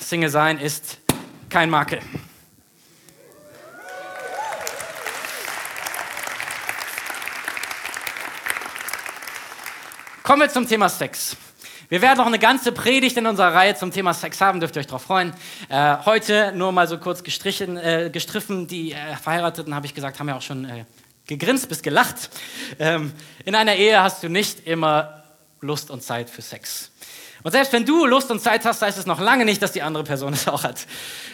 [0.01, 0.98] Single sein ist
[1.48, 2.01] kein Makel.
[10.22, 11.37] Kommen wir zum Thema Sex.
[11.90, 14.81] Wir werden noch eine ganze Predigt in unserer Reihe zum Thema Sex haben, dürft ihr
[14.81, 15.33] euch darauf freuen.
[15.70, 18.66] Äh, heute nur mal so kurz gestrichen, äh, gestriffen.
[18.66, 20.85] Die äh, Verheirateten, habe ich gesagt, haben ja auch schon äh,
[21.27, 22.29] gegrinst bis gelacht.
[22.79, 23.14] Ähm,
[23.46, 25.22] in einer Ehe hast du nicht immer
[25.62, 26.90] Lust und Zeit für Sex.
[27.42, 29.81] Und selbst wenn du Lust und Zeit hast, heißt es noch lange nicht, dass die
[29.81, 30.87] andere Person es auch hat.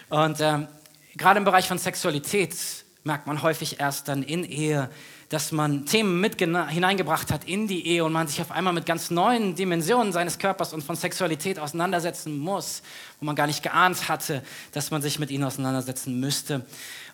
[0.08, 0.68] Und ähm,
[1.16, 2.54] gerade im Bereich von Sexualität
[3.02, 4.88] merkt man häufig erst dann in Ehe,
[5.28, 8.86] dass man Themen mit hineingebracht hat in die Ehe und man sich auf einmal mit
[8.86, 12.82] ganz neuen Dimensionen seines Körpers und von Sexualität auseinandersetzen muss,
[13.20, 16.64] wo man gar nicht geahnt hatte, dass man sich mit ihnen auseinandersetzen müsste.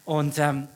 [0.04, 0.68] Und ähm,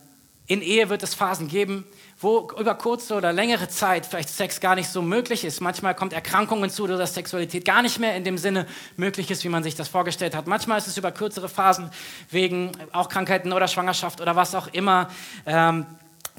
[0.46, 1.84] in Ehe wird es Phasen geben,
[2.20, 5.60] wo über kurze oder längere Zeit vielleicht Sex gar nicht so möglich ist.
[5.60, 8.66] Manchmal kommt Erkrankungen zu, dass Sexualität gar nicht mehr in dem Sinne
[8.96, 10.46] möglich ist, wie man sich das vorgestellt hat.
[10.46, 11.90] Manchmal ist es über kürzere Phasen
[12.30, 15.08] wegen auch Krankheiten oder Schwangerschaft oder was auch immer.
[15.46, 15.86] Ähm,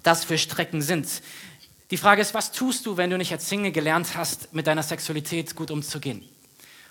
[0.06, 1.08] das für Strecken sind.
[1.91, 4.84] Die Frage ist, was tust du, wenn du nicht als Single gelernt hast, mit deiner
[4.84, 6.24] Sexualität gut umzugehen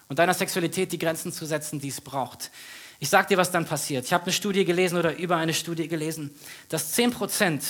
[0.08, 2.50] und deiner Sexualität die Grenzen zu setzen, die es braucht?
[3.00, 4.04] Ich sage dir, was dann passiert.
[4.04, 6.34] Ich habe eine Studie gelesen oder über eine Studie gelesen,
[6.68, 7.60] dass 10%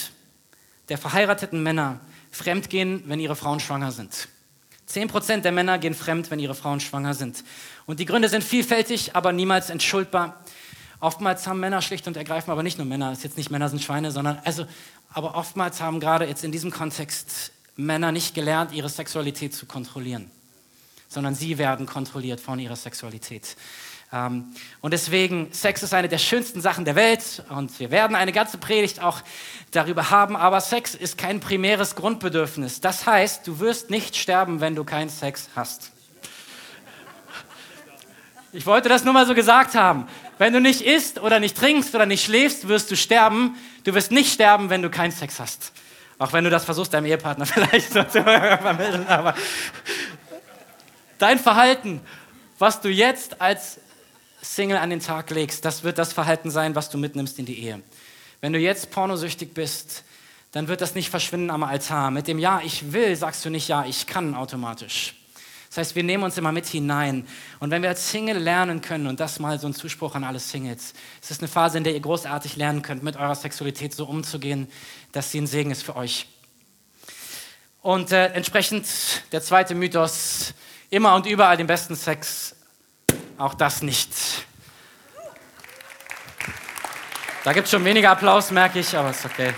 [0.88, 4.28] der verheirateten Männer fremdgehen, wenn ihre Frauen schwanger sind.
[4.88, 7.42] 10% der Männer gehen fremd, wenn ihre Frauen schwanger sind.
[7.86, 10.44] Und die Gründe sind vielfältig, aber niemals entschuldbar.
[11.04, 13.82] Oftmals haben Männer schlicht und ergreifend, aber nicht nur Männer, ist jetzt nicht Männer sind
[13.82, 14.64] Schweine, sondern also
[15.12, 20.30] aber oftmals haben gerade jetzt in diesem Kontext Männer nicht gelernt, ihre Sexualität zu kontrollieren,
[21.08, 23.54] sondern sie werden kontrolliert von ihrer Sexualität.
[24.14, 28.32] Ähm, und deswegen, Sex ist eine der schönsten Sachen der Welt und wir werden eine
[28.32, 29.20] ganze Predigt auch
[29.72, 32.80] darüber haben, aber Sex ist kein primäres Grundbedürfnis.
[32.80, 35.92] Das heißt, du wirst nicht sterben, wenn du keinen Sex hast.
[38.54, 40.06] Ich wollte das nur mal so gesagt haben.
[40.38, 43.56] Wenn du nicht isst oder nicht trinkst oder nicht schläfst, wirst du sterben.
[43.84, 45.72] Du wirst nicht sterben, wenn du keinen Sex hast.
[46.18, 49.06] Auch wenn du das versuchst, deinem Ehepartner vielleicht zu vermitteln.
[49.06, 49.34] Aber
[51.18, 52.00] dein Verhalten,
[52.58, 53.78] was du jetzt als
[54.42, 57.58] Single an den Tag legst, das wird das Verhalten sein, was du mitnimmst in die
[57.60, 57.82] Ehe.
[58.40, 60.04] Wenn du jetzt pornosüchtig bist,
[60.52, 62.10] dann wird das nicht verschwinden am Altar.
[62.10, 65.14] Mit dem Ja, ich will, sagst du nicht Ja, ich kann automatisch.
[65.74, 67.26] Das heißt, wir nehmen uns immer mit hinein.
[67.58, 70.38] Und wenn wir als Single lernen können, und das mal so ein Zuspruch an alle
[70.38, 74.04] Singles, es ist eine Phase, in der ihr großartig lernen könnt, mit eurer Sexualität so
[74.06, 74.68] umzugehen,
[75.10, 76.28] dass sie ein Segen ist für euch.
[77.82, 78.86] Und äh, entsprechend
[79.32, 80.54] der zweite Mythos,
[80.90, 82.54] immer und überall den besten Sex,
[83.36, 84.10] auch das nicht.
[87.42, 89.52] Da gibt es schon weniger Applaus, merke ich, aber ist okay.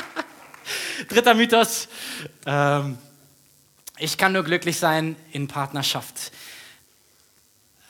[1.08, 1.88] Dritter Mythos.
[2.44, 2.98] Ähm,
[4.00, 6.32] ich kann nur glücklich sein in Partnerschaft.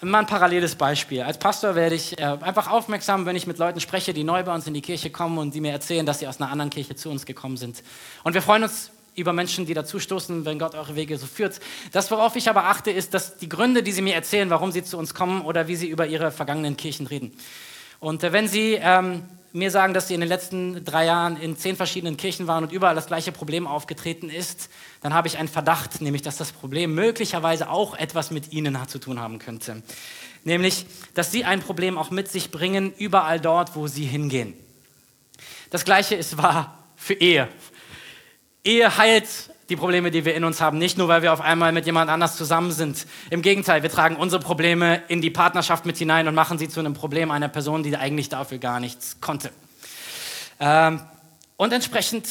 [0.02, 1.22] Mal ein paralleles Beispiel.
[1.22, 4.54] Als Pastor werde ich äh, einfach aufmerksam, wenn ich mit Leuten spreche, die neu bei
[4.54, 6.96] uns in die Kirche kommen und die mir erzählen, dass sie aus einer anderen Kirche
[6.96, 7.82] zu uns gekommen sind.
[8.24, 11.60] Und wir freuen uns über Menschen, die dazustoßen, wenn Gott eure Wege so führt.
[11.92, 14.82] Das, worauf ich aber achte, ist, dass die Gründe, die sie mir erzählen, warum sie
[14.82, 17.36] zu uns kommen oder wie sie über ihre vergangenen Kirchen reden.
[18.00, 21.56] Und äh, wenn Sie ähm, mir sagen, dass Sie in den letzten drei Jahren in
[21.56, 24.70] zehn verschiedenen Kirchen waren und überall das gleiche Problem aufgetreten ist,
[25.02, 28.98] dann habe ich einen Verdacht, nämlich dass das Problem möglicherweise auch etwas mit Ihnen zu
[28.98, 29.82] tun haben könnte.
[30.44, 34.54] Nämlich, dass Sie ein Problem auch mit sich bringen, überall dort, wo Sie hingehen.
[35.68, 37.48] Das gleiche ist wahr für Ehe.
[38.64, 41.72] Ehe heilt die Probleme, die wir in uns haben, nicht nur, weil wir auf einmal
[41.72, 43.06] mit jemand anders zusammen sind.
[43.30, 46.80] Im Gegenteil, wir tragen unsere Probleme in die Partnerschaft mit hinein und machen sie zu
[46.80, 49.50] einem Problem einer Person, die eigentlich dafür gar nichts konnte.
[50.58, 51.00] Ähm,
[51.56, 52.26] und entsprechend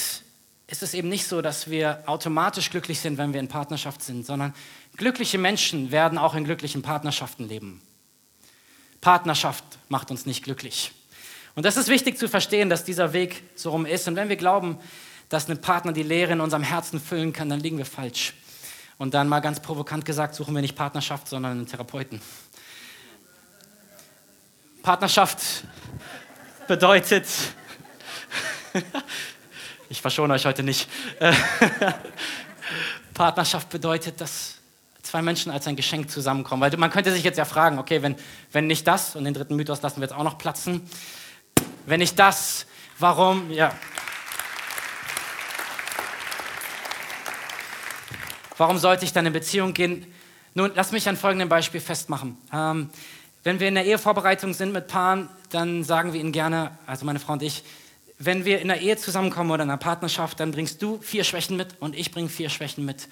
[0.68, 4.26] ist es eben nicht so, dass wir automatisch glücklich sind, wenn wir in Partnerschaft sind,
[4.26, 4.54] sondern
[4.98, 7.82] glückliche Menschen werden auch in glücklichen Partnerschaften leben.
[9.02, 10.92] Partnerschaft macht uns nicht glücklich.
[11.56, 14.08] Und das ist wichtig zu verstehen, dass dieser Weg so rum ist.
[14.08, 14.78] Und wenn wir glauben,
[15.30, 18.34] dass ein Partner die Leere in unserem Herzen füllen kann, dann liegen wir falsch.
[18.98, 22.20] Und dann mal ganz provokant gesagt, suchen wir nicht Partnerschaft, sondern einen Therapeuten.
[24.84, 25.64] Partnerschaft
[26.68, 27.26] bedeutet,
[29.90, 30.90] ich verschone euch heute nicht,
[33.14, 34.56] Partnerschaft bedeutet, dass
[35.04, 36.62] zwei Menschen als ein Geschenk zusammenkommen.
[36.62, 38.16] Weil man könnte sich jetzt ja fragen, okay, wenn,
[38.52, 40.90] wenn nicht das, und den dritten Mythos lassen wir jetzt auch noch platzen,
[41.86, 42.66] wenn nicht das,
[42.98, 43.74] warum, ja,
[48.60, 50.06] Warum sollte ich dann in Beziehung gehen?
[50.54, 52.38] Nun, lass mich an folgendem Beispiel festmachen.
[52.54, 52.90] Ähm,
[53.46, 57.20] wenn wir in der Ehevorbereitung sind mit Paaren, dann sagen wir ihnen gerne, also meine
[57.20, 57.64] Frau und ich,
[58.18, 61.56] wenn wir in der Ehe zusammenkommen oder in einer Partnerschaft, dann bringst du vier Schwächen
[61.56, 63.08] mit und ich bringe vier Schwächen mit.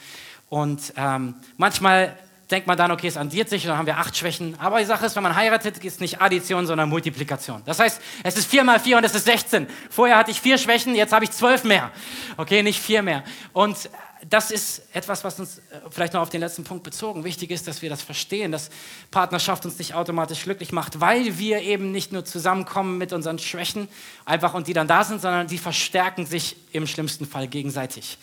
[0.50, 4.58] Und ähm, manchmal denkt man dann, okay, es addiert sich dann haben wir acht Schwächen.
[4.60, 7.62] Aber die Sache ist, wenn man heiratet, ist nicht Addition, sondern Multiplikation.
[7.66, 9.68] Das heißt, es ist vier mal vier und es ist 16.
[9.90, 11.92] Vorher hatte ich vier Schwächen, jetzt habe ich zwölf mehr.
[12.38, 13.24] Okay, nicht vier mehr.
[13.52, 13.90] Und
[14.30, 17.68] das ist etwas, was uns äh, vielleicht noch auf den letzten Punkt bezogen wichtig ist,
[17.68, 18.70] dass wir das verstehen, dass
[19.12, 23.88] Partnerschaft uns nicht automatisch glücklich macht, weil wir eben nicht nur zusammenkommen mit unseren Schwächen
[24.26, 28.18] einfach und die dann da sind, sondern die verstärken sich im schlimmsten Fall gegenseitig.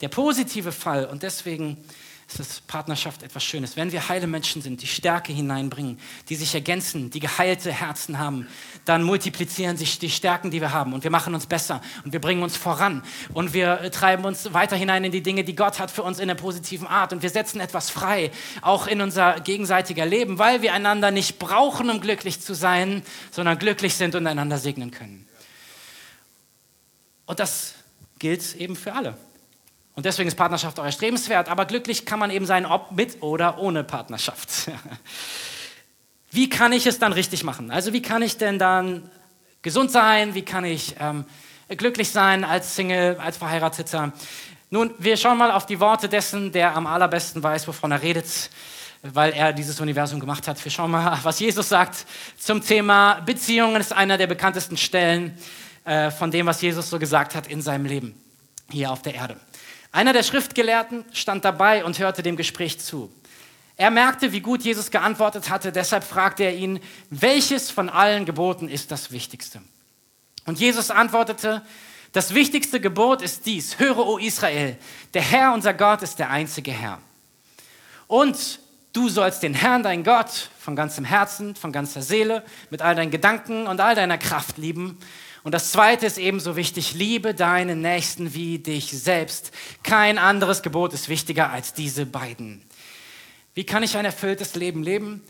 [0.00, 1.76] Der positive Fall und deswegen
[2.28, 3.76] ist das Partnerschaft etwas Schönes.
[3.76, 8.46] Wenn wir heile Menschen sind, die Stärke hineinbringen, die sich ergänzen, die geheilte Herzen haben,
[8.84, 12.20] dann multiplizieren sich die Stärken, die wir haben und wir machen uns besser und wir
[12.20, 15.90] bringen uns voran und wir treiben uns weiter hinein in die Dinge, die Gott hat
[15.90, 20.04] für uns in einer positiven Art und wir setzen etwas frei, auch in unser gegenseitiger
[20.04, 24.58] Leben, weil wir einander nicht brauchen, um glücklich zu sein, sondern glücklich sind und einander
[24.58, 25.26] segnen können.
[27.24, 27.74] Und das
[28.18, 29.16] gilt eben für alle.
[29.98, 33.58] Und deswegen ist Partnerschaft auch erstrebenswert, aber glücklich kann man eben sein, ob mit oder
[33.58, 34.70] ohne Partnerschaft.
[36.30, 37.72] Wie kann ich es dann richtig machen?
[37.72, 39.10] Also wie kann ich denn dann
[39.60, 40.36] gesund sein?
[40.36, 41.24] Wie kann ich ähm,
[41.66, 44.12] glücklich sein als Single, als Verheirateter?
[44.70, 48.50] Nun, wir schauen mal auf die Worte dessen, der am allerbesten weiß, wovon er redet,
[49.02, 50.64] weil er dieses Universum gemacht hat.
[50.64, 52.06] Wir schauen mal, was Jesus sagt
[52.38, 53.80] zum Thema Beziehungen.
[53.80, 55.36] Ist einer der bekanntesten Stellen
[55.84, 58.14] äh, von dem, was Jesus so gesagt hat in seinem Leben
[58.70, 59.36] hier auf der Erde.
[59.90, 63.10] Einer der Schriftgelehrten stand dabei und hörte dem Gespräch zu.
[63.76, 68.68] Er merkte, wie gut Jesus geantwortet hatte, deshalb fragte er ihn, welches von allen Geboten
[68.68, 69.62] ist das Wichtigste?
[70.46, 71.62] Und Jesus antwortete,
[72.12, 74.76] das wichtigste Gebot ist dies, höre, o Israel,
[75.14, 76.98] der Herr, unser Gott, ist der einzige Herr.
[78.08, 78.58] Und
[78.92, 83.10] du sollst den Herrn, dein Gott, von ganzem Herzen, von ganzer Seele, mit all deinen
[83.10, 84.98] Gedanken und all deiner Kraft lieben
[85.44, 89.52] und das zweite ist ebenso wichtig, liebe deinen Nächsten wie dich selbst.
[89.82, 92.62] Kein anderes Gebot ist wichtiger als diese beiden.
[93.54, 95.22] Wie kann ich ein erfülltes Leben leben?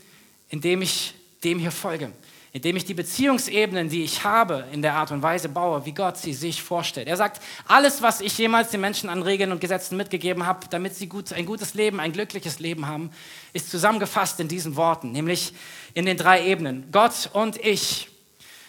[0.49, 2.11] Indem ich dem hier folge
[2.51, 6.17] indem ich die Beziehungsebenen, die ich habe, in der Art und Weise baue, wie Gott
[6.17, 7.07] sie sich vorstellt.
[7.07, 10.95] Er sagt, alles, was ich jemals den Menschen an Regeln und Gesetzen mitgegeben habe, damit
[10.95, 13.11] sie gut, ein gutes Leben, ein glückliches Leben haben,
[13.53, 15.53] ist zusammengefasst in diesen Worten, nämlich
[15.93, 16.87] in den drei Ebenen.
[16.91, 18.07] Gott und ich.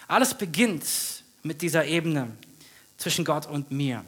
[0.08, 0.84] Alles beginnt
[1.42, 2.30] mit dieser Ebene
[2.96, 4.04] zwischen Gott und mir.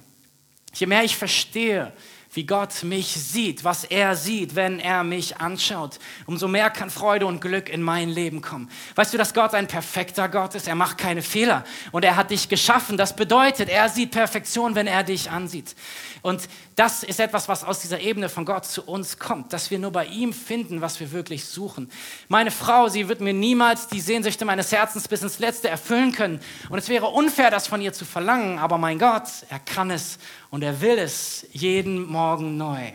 [0.75, 1.93] Je mehr ich verstehe,
[2.35, 5.99] wie Gott mich sieht, was er sieht, wenn er mich anschaut.
[6.25, 8.71] Umso mehr kann Freude und Glück in mein Leben kommen.
[8.95, 10.67] Weißt du, dass Gott ein perfekter Gott ist?
[10.67, 12.97] Er macht keine Fehler und er hat dich geschaffen.
[12.97, 15.77] Das bedeutet, er sieht Perfektion, wenn er dich ansieht.
[16.23, 19.79] Und das ist etwas, was aus dieser Ebene von Gott zu uns kommt, dass wir
[19.79, 21.91] nur bei ihm finden, was wir wirklich suchen.
[22.29, 26.41] Meine Frau, sie wird mir niemals die Sehnsüchte meines Herzens bis ins Letzte erfüllen können.
[26.71, 28.59] Und es wäre unfair, das von ihr zu verlangen.
[28.59, 30.19] Aber mein Gott, er kann es
[30.53, 32.93] und er will es jeden Morgen neu.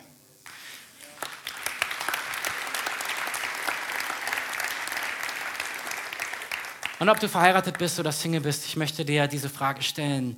[7.00, 10.38] Und ob du verheiratet bist oder Single bist, ich möchte dir diese Frage stellen.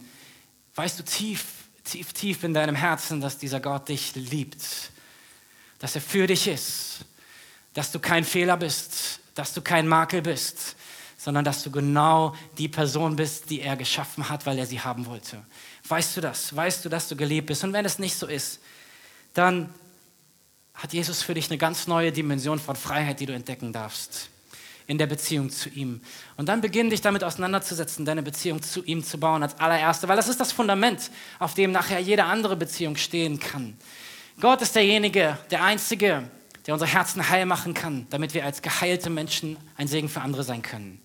[0.76, 1.44] Weißt du tief,
[1.84, 4.64] tief, tief in deinem Herzen, dass dieser Gott dich liebt,
[5.80, 7.00] dass er für dich ist,
[7.74, 10.78] dass du kein Fehler bist, dass du kein Makel bist,
[11.18, 15.06] sondern dass du genau die Person bist, die er geschaffen hat, weil er sie haben
[15.06, 15.44] wollte.
[15.90, 16.56] Weißt du das?
[16.56, 17.64] Weißt du, dass du geliebt bist?
[17.64, 18.60] Und wenn es nicht so ist,
[19.34, 19.74] dann
[20.76, 24.30] hat Jesus für dich eine ganz neue Dimension von Freiheit, die du entdecken darfst
[24.90, 26.02] in der Beziehung zu ihm.
[26.36, 30.16] Und dann beginn dich damit auseinanderzusetzen, deine Beziehung zu ihm zu bauen als allererste, weil
[30.16, 33.78] das ist das Fundament, auf dem nachher jede andere Beziehung stehen kann.
[34.42, 36.24] Gott ist derjenige, der Einzige,
[36.66, 40.44] der unsere Herzen heil machen kann, damit wir als geheilte Menschen ein Segen für andere
[40.44, 41.00] sein können.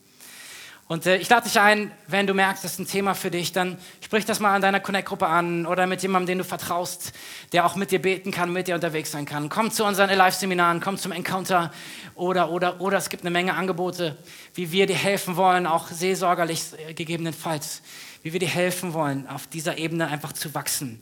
[0.86, 3.52] Und äh, ich lade dich ein, wenn du merkst, das ist ein Thema für dich,
[3.52, 7.12] dann sprich das mal an deiner Connect-Gruppe an oder mit jemandem, den du vertraust,
[7.52, 9.48] der auch mit dir beten kann, mit dir unterwegs sein kann.
[9.48, 11.72] Komm zu unseren Live-Seminaren, komm zum Encounter
[12.14, 14.18] oder, oder, oder es gibt eine Menge Angebote,
[14.54, 17.80] wie wir dir helfen wollen, auch seelsorgerlich äh, gegebenenfalls,
[18.22, 21.00] wie wir dir helfen wollen, auf dieser Ebene einfach zu wachsen.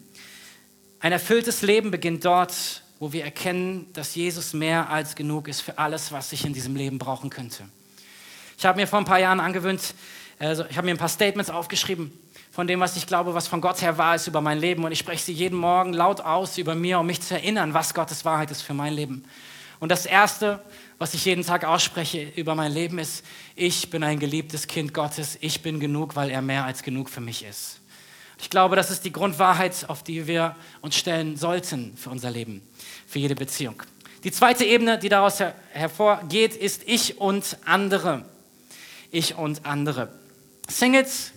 [1.01, 5.77] Ein erfülltes Leben beginnt dort, wo wir erkennen, dass Jesus mehr als genug ist für
[5.77, 7.65] alles, was ich in diesem Leben brauchen könnte.
[8.63, 9.93] Ich habe mir vor ein paar Jahren angewöhnt,
[10.39, 12.17] also ich habe mir ein paar Statements aufgeschrieben
[12.53, 14.85] von dem, was ich glaube, was von Gott her wahr ist über mein Leben.
[14.85, 17.93] Und ich spreche sie jeden Morgen laut aus über mir, um mich zu erinnern, was
[17.93, 19.25] Gottes Wahrheit ist für mein Leben.
[19.81, 20.63] Und das Erste,
[20.99, 23.25] was ich jeden Tag ausspreche über mein Leben, ist,
[23.57, 27.21] ich bin ein geliebtes Kind Gottes, ich bin genug, weil er mehr als genug für
[27.21, 27.81] mich ist.
[28.41, 32.63] Ich glaube, das ist die Grundwahrheit, auf die wir uns stellen sollten für unser Leben,
[33.09, 33.83] für jede Beziehung.
[34.23, 38.25] Die zweite Ebene, die daraus her hervorgeht, ist ich und andere
[39.13, 40.09] ich und andere.
[40.69, 41.31] Singles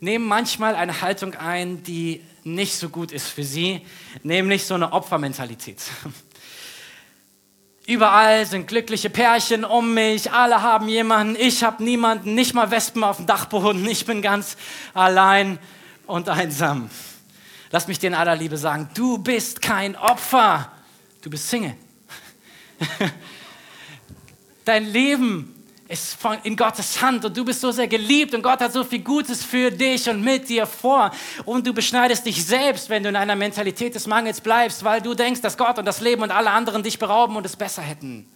[0.00, 3.86] nehmen manchmal eine Haltung ein, die nicht so gut ist für sie,
[4.22, 5.78] nämlich so eine Opfermentalität.
[7.86, 13.02] Überall sind glückliche Pärchen um mich, alle haben jemanden, ich habe niemanden, nicht mal Wespen
[13.02, 14.56] auf dem Dachboden, ich bin ganz
[14.94, 15.58] allein
[16.06, 16.88] und einsam.
[17.72, 20.70] Lass mich dir in aller Liebe sagen, du bist kein Opfer,
[21.22, 21.74] du bist Single.
[24.64, 25.59] Dein Leben
[25.90, 29.00] ist in Gottes Hand und du bist so sehr geliebt und Gott hat so viel
[29.00, 31.10] Gutes für dich und mit dir vor.
[31.44, 35.14] Und du beschneidest dich selbst, wenn du in einer Mentalität des Mangels bleibst, weil du
[35.14, 38.30] denkst, dass Gott und das Leben und alle anderen dich berauben und es besser hätten.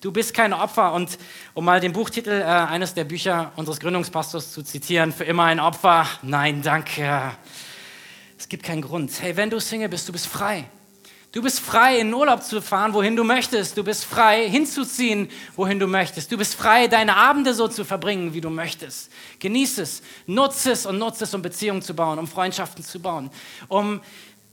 [0.00, 0.94] Du bist kein Opfer.
[0.94, 1.18] Und
[1.54, 5.60] um mal den Buchtitel äh, eines der Bücher unseres Gründungspastors zu zitieren, für immer ein
[5.60, 6.06] Opfer.
[6.22, 7.32] Nein, danke.
[8.38, 9.10] Es gibt keinen Grund.
[9.20, 10.64] Hey, wenn du Single bist, du bist frei.
[11.30, 13.76] Du bist frei, in Urlaub zu fahren, wohin du möchtest.
[13.76, 16.32] Du bist frei, hinzuziehen, wohin du möchtest.
[16.32, 19.12] Du bist frei, deine Abende so zu verbringen, wie du möchtest.
[19.38, 23.30] Genieß es, nutze es und nutze es, um Beziehungen zu bauen, um Freundschaften zu bauen,
[23.68, 24.00] um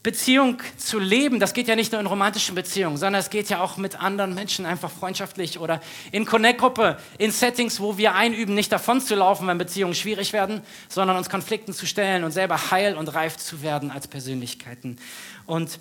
[0.03, 1.39] Beziehung zu leben.
[1.39, 4.35] Das geht ja nicht nur in romantischen Beziehungen, sondern es geht ja auch mit anderen
[4.35, 9.47] Menschen einfach freundschaftlich oder in Connect-Gruppe, in Settings, wo wir einüben, nicht davon zu laufen,
[9.47, 13.63] wenn Beziehungen schwierig werden, sondern uns Konflikten zu stellen und selber heil und reif zu
[13.63, 14.97] werden als Persönlichkeiten.
[15.45, 15.79] Und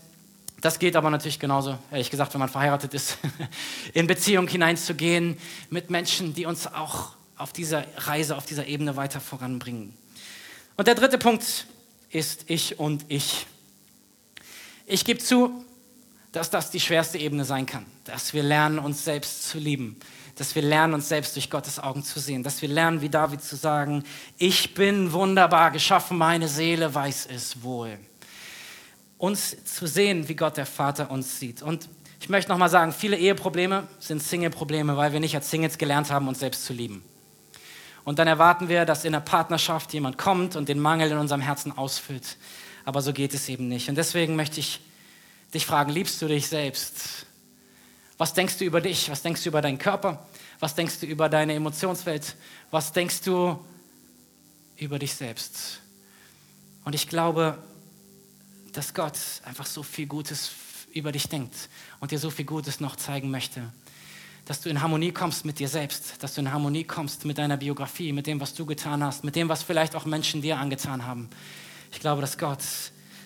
[0.64, 3.18] das geht aber natürlich genauso, ehrlich gesagt, wenn man verheiratet ist,
[3.92, 5.36] in Beziehung hineinzugehen
[5.68, 9.94] mit Menschen, die uns auch auf dieser Reise, auf dieser Ebene weiter voranbringen.
[10.78, 11.66] Und der dritte Punkt
[12.08, 13.46] ist ich und ich.
[14.86, 15.66] Ich gebe zu,
[16.32, 20.00] dass das die schwerste Ebene sein kann, dass wir lernen, uns selbst zu lieben,
[20.36, 23.42] dass wir lernen, uns selbst durch Gottes Augen zu sehen, dass wir lernen, wie David
[23.42, 24.02] zu sagen,
[24.38, 27.98] ich bin wunderbar geschaffen, meine Seele weiß es wohl
[29.24, 31.62] uns zu sehen, wie Gott der Vater uns sieht.
[31.62, 31.88] Und
[32.20, 36.28] ich möchte nochmal sagen, viele Eheprobleme sind Single-Probleme, weil wir nicht als Singles gelernt haben,
[36.28, 37.02] uns selbst zu lieben.
[38.04, 41.40] Und dann erwarten wir, dass in der Partnerschaft jemand kommt und den Mangel in unserem
[41.40, 42.36] Herzen ausfüllt.
[42.84, 43.88] Aber so geht es eben nicht.
[43.88, 44.80] Und deswegen möchte ich
[45.54, 47.24] dich fragen, liebst du dich selbst?
[48.18, 49.10] Was denkst du über dich?
[49.10, 50.26] Was denkst du über deinen Körper?
[50.60, 52.36] Was denkst du über deine Emotionswelt?
[52.70, 53.58] Was denkst du
[54.76, 55.80] über dich selbst?
[56.84, 57.58] Und ich glaube,
[58.76, 60.50] dass Gott einfach so viel Gutes
[60.92, 61.54] über dich denkt
[62.00, 63.72] und dir so viel Gutes noch zeigen möchte.
[64.44, 67.56] Dass du in Harmonie kommst mit dir selbst, dass du in Harmonie kommst mit deiner
[67.56, 71.06] Biografie, mit dem, was du getan hast, mit dem, was vielleicht auch Menschen dir angetan
[71.06, 71.30] haben.
[71.92, 72.62] Ich glaube, dass Gott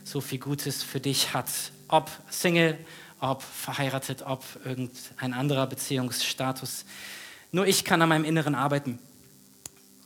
[0.05, 1.49] so viel Gutes für dich hat.
[1.89, 2.79] Ob Single,
[3.21, 6.85] ob verheiratet, ob irgendein anderer Beziehungsstatus.
[7.51, 8.99] Nur ich kann an meinem Inneren arbeiten.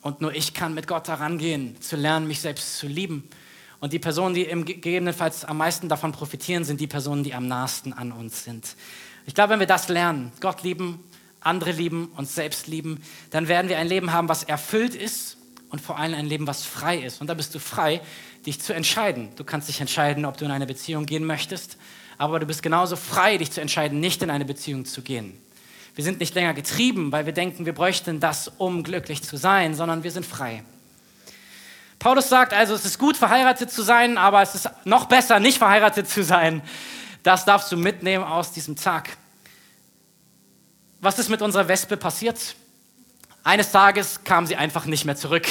[0.00, 3.28] Und nur ich kann mit Gott daran gehen, zu lernen, mich selbst zu lieben
[3.82, 7.92] und die Personen, die gegebenenfalls am meisten davon profitieren, sind die Personen, die am nahesten
[7.92, 8.76] an uns sind.
[9.26, 11.02] Ich glaube, wenn wir das lernen, Gott lieben,
[11.40, 15.36] andere lieben, uns selbst lieben, dann werden wir ein Leben haben, was erfüllt ist
[15.68, 17.20] und vor allem ein Leben, was frei ist.
[17.20, 18.00] Und da bist du frei,
[18.46, 19.30] dich zu entscheiden.
[19.34, 21.76] Du kannst dich entscheiden, ob du in eine Beziehung gehen möchtest,
[22.18, 25.36] aber du bist genauso frei, dich zu entscheiden, nicht in eine Beziehung zu gehen.
[25.96, 29.74] Wir sind nicht länger getrieben, weil wir denken, wir bräuchten das, um glücklich zu sein,
[29.74, 30.62] sondern wir sind frei.
[32.02, 35.58] Paulus sagt also, es ist gut, verheiratet zu sein, aber es ist noch besser, nicht
[35.58, 36.62] verheiratet zu sein.
[37.22, 39.10] Das darfst du mitnehmen aus diesem Tag.
[41.00, 42.56] Was ist mit unserer Wespe passiert?
[43.44, 45.46] eines Tages kam sie einfach nicht mehr zurück.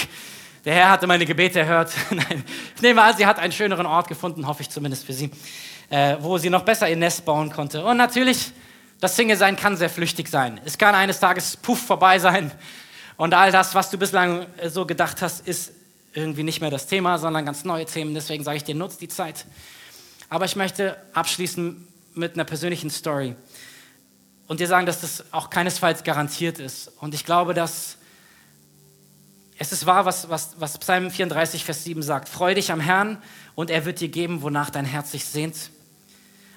[0.66, 1.92] Der Herr hatte meine Gebete erhört.
[2.10, 2.44] Nein,
[2.76, 5.32] ich nehme an, sie hat einen schöneren Ort gefunden, hoffe ich zumindest für sie,
[5.90, 7.84] äh, wo sie noch besser ihr Nest bauen konnte.
[7.84, 8.52] Und natürlich,
[9.00, 10.62] das Single-Sein kann sehr flüchtig sein.
[10.64, 12.52] Es kann eines Tages puff vorbei sein.
[13.18, 15.74] Und all das, was du bislang so gedacht hast, ist
[16.14, 18.14] irgendwie nicht mehr das Thema, sondern ganz neue Themen.
[18.14, 19.46] Deswegen sage ich dir, nutz die Zeit.
[20.30, 23.36] Aber ich möchte abschließen mit einer persönlichen Story
[24.48, 26.92] und dir sagen, dass das auch keinesfalls garantiert ist.
[27.00, 27.98] Und ich glaube, dass
[29.58, 32.28] es ist wahr, was, was, was Psalm 34, Vers 7 sagt.
[32.28, 33.22] Freu dich am Herrn
[33.54, 35.70] und er wird dir geben, wonach dein Herz sich sehnt.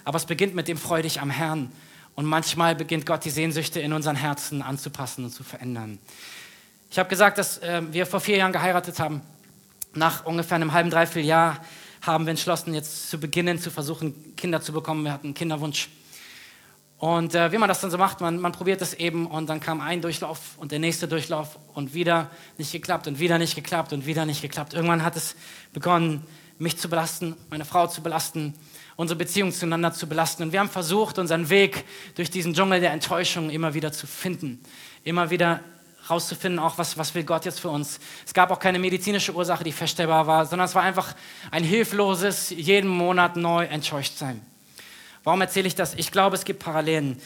[0.04, 1.70] Aber es beginnt mit dem Freu dich am Herrn.
[2.14, 5.98] Und manchmal beginnt Gott die Sehnsüchte in unseren Herzen anzupassen und zu verändern.
[6.90, 9.20] Ich habe gesagt, dass äh, wir vor vier Jahren geheiratet haben.
[9.94, 11.60] Nach ungefähr einem halben, dreiviertel Jahr
[12.02, 15.04] haben wir entschlossen, jetzt zu beginnen, zu versuchen, Kinder zu bekommen.
[15.04, 15.88] Wir hatten einen Kinderwunsch.
[16.98, 19.60] Und äh, wie man das dann so macht, man, man probiert es eben und dann
[19.60, 23.92] kam ein Durchlauf und der nächste Durchlauf und wieder nicht geklappt und wieder nicht geklappt
[23.92, 24.74] und wieder nicht geklappt.
[24.74, 25.36] Irgendwann hat es
[25.72, 26.26] begonnen,
[26.58, 28.54] mich zu belasten, meine Frau zu belasten,
[28.96, 30.44] unsere Beziehung zueinander zu belasten.
[30.44, 31.84] Und wir haben versucht, unseren Weg
[32.14, 34.60] durch diesen Dschungel der Enttäuschung immer wieder zu finden,
[35.02, 35.60] immer wieder
[36.10, 38.00] rauszufinden, auch was, was will Gott jetzt für uns.
[38.26, 41.14] Es gab auch keine medizinische Ursache, die feststellbar war, sondern es war einfach
[41.50, 44.40] ein hilfloses, jeden Monat neu enttäuscht sein.
[45.22, 45.94] Warum erzähle ich das?
[45.94, 47.20] Ich glaube, es gibt Parallelen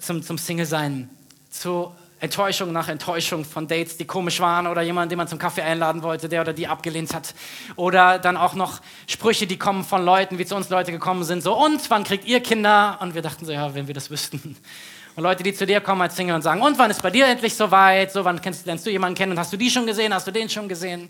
[0.00, 1.10] zum, zum Single-Sein,
[1.50, 5.62] zu Enttäuschung nach Enttäuschung von Dates, die komisch waren oder jemanden, den man zum Kaffee
[5.62, 7.34] einladen wollte, der oder die abgelehnt hat.
[7.76, 11.42] Oder dann auch noch Sprüche, die kommen von Leuten, wie zu uns Leute gekommen sind,
[11.42, 12.98] so, und wann kriegt ihr Kinder?
[13.00, 14.56] Und wir dachten so, ja, wenn wir das wüssten.
[15.18, 17.26] Und Leute, die zu dir kommen als Single und sagen, und wann ist bei dir
[17.26, 18.12] endlich soweit?
[18.12, 20.14] So, wann kennst, lernst du jemanden kennen und hast du die schon gesehen?
[20.14, 21.08] Hast du den schon gesehen?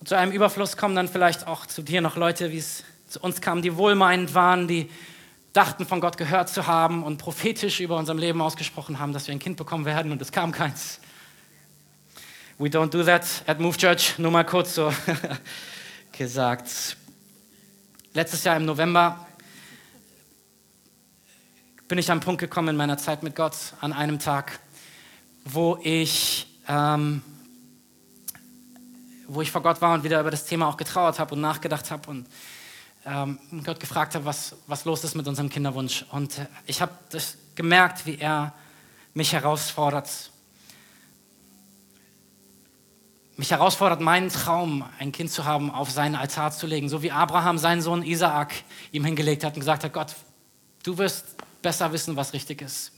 [0.00, 3.20] Und zu einem Überfluss kommen dann vielleicht auch zu dir noch Leute, wie es zu
[3.20, 4.90] uns kamen, die wohlmeinend waren, die
[5.52, 9.32] dachten, von Gott gehört zu haben und prophetisch über unserem Leben ausgesprochen haben, dass wir
[9.36, 10.98] ein Kind bekommen werden und es kam keins.
[12.58, 14.92] We don't do that at Move Church, nur mal kurz so
[16.18, 16.96] gesagt.
[18.12, 19.24] Letztes Jahr im November
[21.92, 24.60] bin ich an einen Punkt gekommen in meiner Zeit mit Gott, an einem Tag,
[25.44, 27.20] wo ich, ähm,
[29.28, 31.90] wo ich vor Gott war und wieder über das Thema auch getrauert habe und nachgedacht
[31.90, 32.26] habe und
[33.04, 36.06] ähm, Gott gefragt habe, was, was los ist mit unserem Kinderwunsch.
[36.10, 36.92] Und äh, ich habe
[37.56, 38.54] gemerkt, wie er
[39.12, 40.30] mich herausfordert.
[43.36, 46.88] Mich herausfordert, meinen Traum, ein Kind zu haben, auf seinen Altar zu legen.
[46.88, 48.54] So wie Abraham seinen Sohn Isaak
[48.92, 50.14] ihm hingelegt hat und gesagt hat, Gott,
[50.84, 51.31] du wirst
[51.62, 52.92] besser wissen, was richtig ist.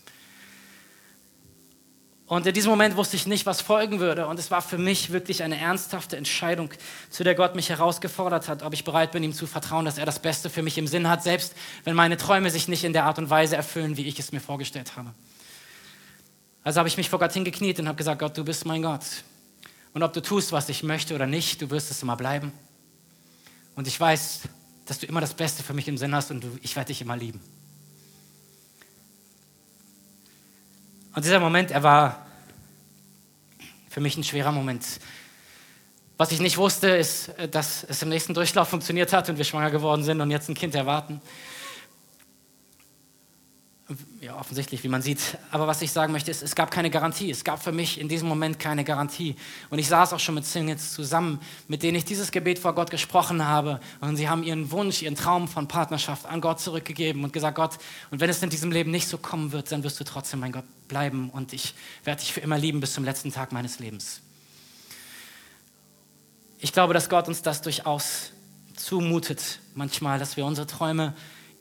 [2.27, 4.27] Und in diesem Moment wusste ich nicht, was folgen würde.
[4.27, 6.71] Und es war für mich wirklich eine ernsthafte Entscheidung,
[7.11, 10.07] zu der Gott mich herausgefordert hat, ob ich bereit bin, ihm zu vertrauen, dass er
[10.07, 11.55] das Beste für mich im Sinn hat, selbst
[11.85, 14.41] wenn meine Träume sich nicht in der Art und Weise erfüllen, wie ich es mir
[14.41, 15.13] vorgestellt habe.
[16.63, 19.05] Also habe ich mich vor Gott hingekniet und habe gesagt, Gott, du bist mein Gott.
[19.93, 22.53] Und ob du tust, was ich möchte oder nicht, du wirst es immer bleiben.
[23.77, 24.41] Und ich weiß,
[24.87, 27.17] dass du immer das Beste für mich im Sinn hast und ich werde dich immer
[27.17, 27.41] lieben.
[31.15, 32.27] Und dieser Moment, er war
[33.89, 34.85] für mich ein schwerer Moment.
[36.17, 39.71] Was ich nicht wusste, ist, dass es im nächsten Durchlauf funktioniert hat und wir schwanger
[39.71, 41.21] geworden sind und jetzt ein Kind erwarten
[44.23, 45.37] ja, offensichtlich, wie man sieht.
[45.51, 47.31] Aber was ich sagen möchte, ist, es gab keine Garantie.
[47.31, 49.37] Es gab für mich in diesem Moment keine Garantie.
[49.69, 52.91] Und ich saß auch schon mit Singles zusammen, mit denen ich dieses Gebet vor Gott
[52.91, 53.81] gesprochen habe.
[54.01, 57.77] Und sie haben ihren Wunsch, ihren Traum von Partnerschaft an Gott zurückgegeben und gesagt, Gott,
[58.11, 60.53] und wenn es in diesem Leben nicht so kommen wird, dann wirst du trotzdem mein
[60.53, 61.75] Gott bleiben und ich
[62.05, 64.21] werde dich für immer lieben bis zum letzten Tag meines Lebens.
[66.59, 68.31] Ich glaube, dass Gott uns das durchaus
[68.77, 71.15] zumutet, manchmal, dass wir unsere Träume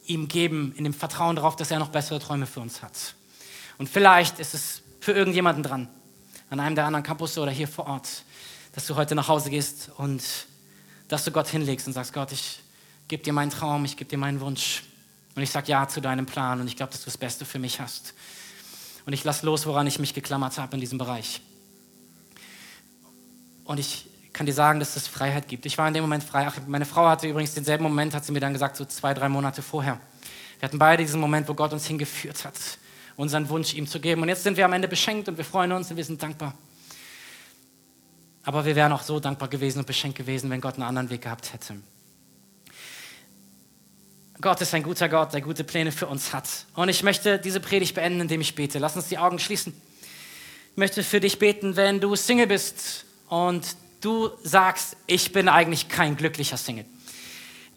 [0.06, 3.16] ihm geben, in dem Vertrauen darauf, dass er noch bessere Träume für uns hat.
[3.78, 5.88] Und vielleicht ist es für irgendjemanden dran,
[6.50, 8.24] an einem der anderen Campus oder hier vor Ort,
[8.74, 10.24] dass du heute nach Hause gehst und
[11.08, 12.60] dass du Gott hinlegst und sagst, Gott, ich
[13.08, 14.84] gebe dir meinen Traum, ich gebe dir meinen Wunsch
[15.36, 17.60] und ich sage Ja zu deinem Plan und ich glaube, dass du das Beste für
[17.60, 18.14] mich hast.
[19.06, 21.42] Und ich lasse los, woran ich mich geklammert habe in diesem Bereich.
[23.66, 25.66] Und ich kann dir sagen, dass es Freiheit gibt.
[25.66, 26.48] Ich war in dem Moment frei.
[26.48, 29.30] Ach, meine Frau hatte übrigens denselben Moment, hat sie mir dann gesagt, so zwei, drei
[29.30, 30.00] Monate vorher.
[30.60, 32.56] Wir hatten beide diesen Moment, wo Gott uns hingeführt hat,
[33.16, 34.24] unseren Wunsch ihm zu geben.
[34.24, 36.54] Und jetzt sind wir am Ende beschenkt und wir freuen uns und wir sind dankbar.
[38.44, 41.22] Aber wir wären auch so dankbar gewesen und beschenkt gewesen, wenn Gott einen anderen Weg
[41.22, 41.76] gehabt hätte.
[44.42, 46.50] Gott ist ein guter Gott, der gute Pläne für uns hat.
[46.76, 48.80] Und ich möchte diese Predigt beenden, indem ich bete.
[48.80, 49.74] Lass uns die Augen schließen.
[50.72, 55.90] Ich möchte für dich beten, wenn du Single bist und du sagst, ich bin eigentlich
[55.90, 56.86] kein glücklicher Single.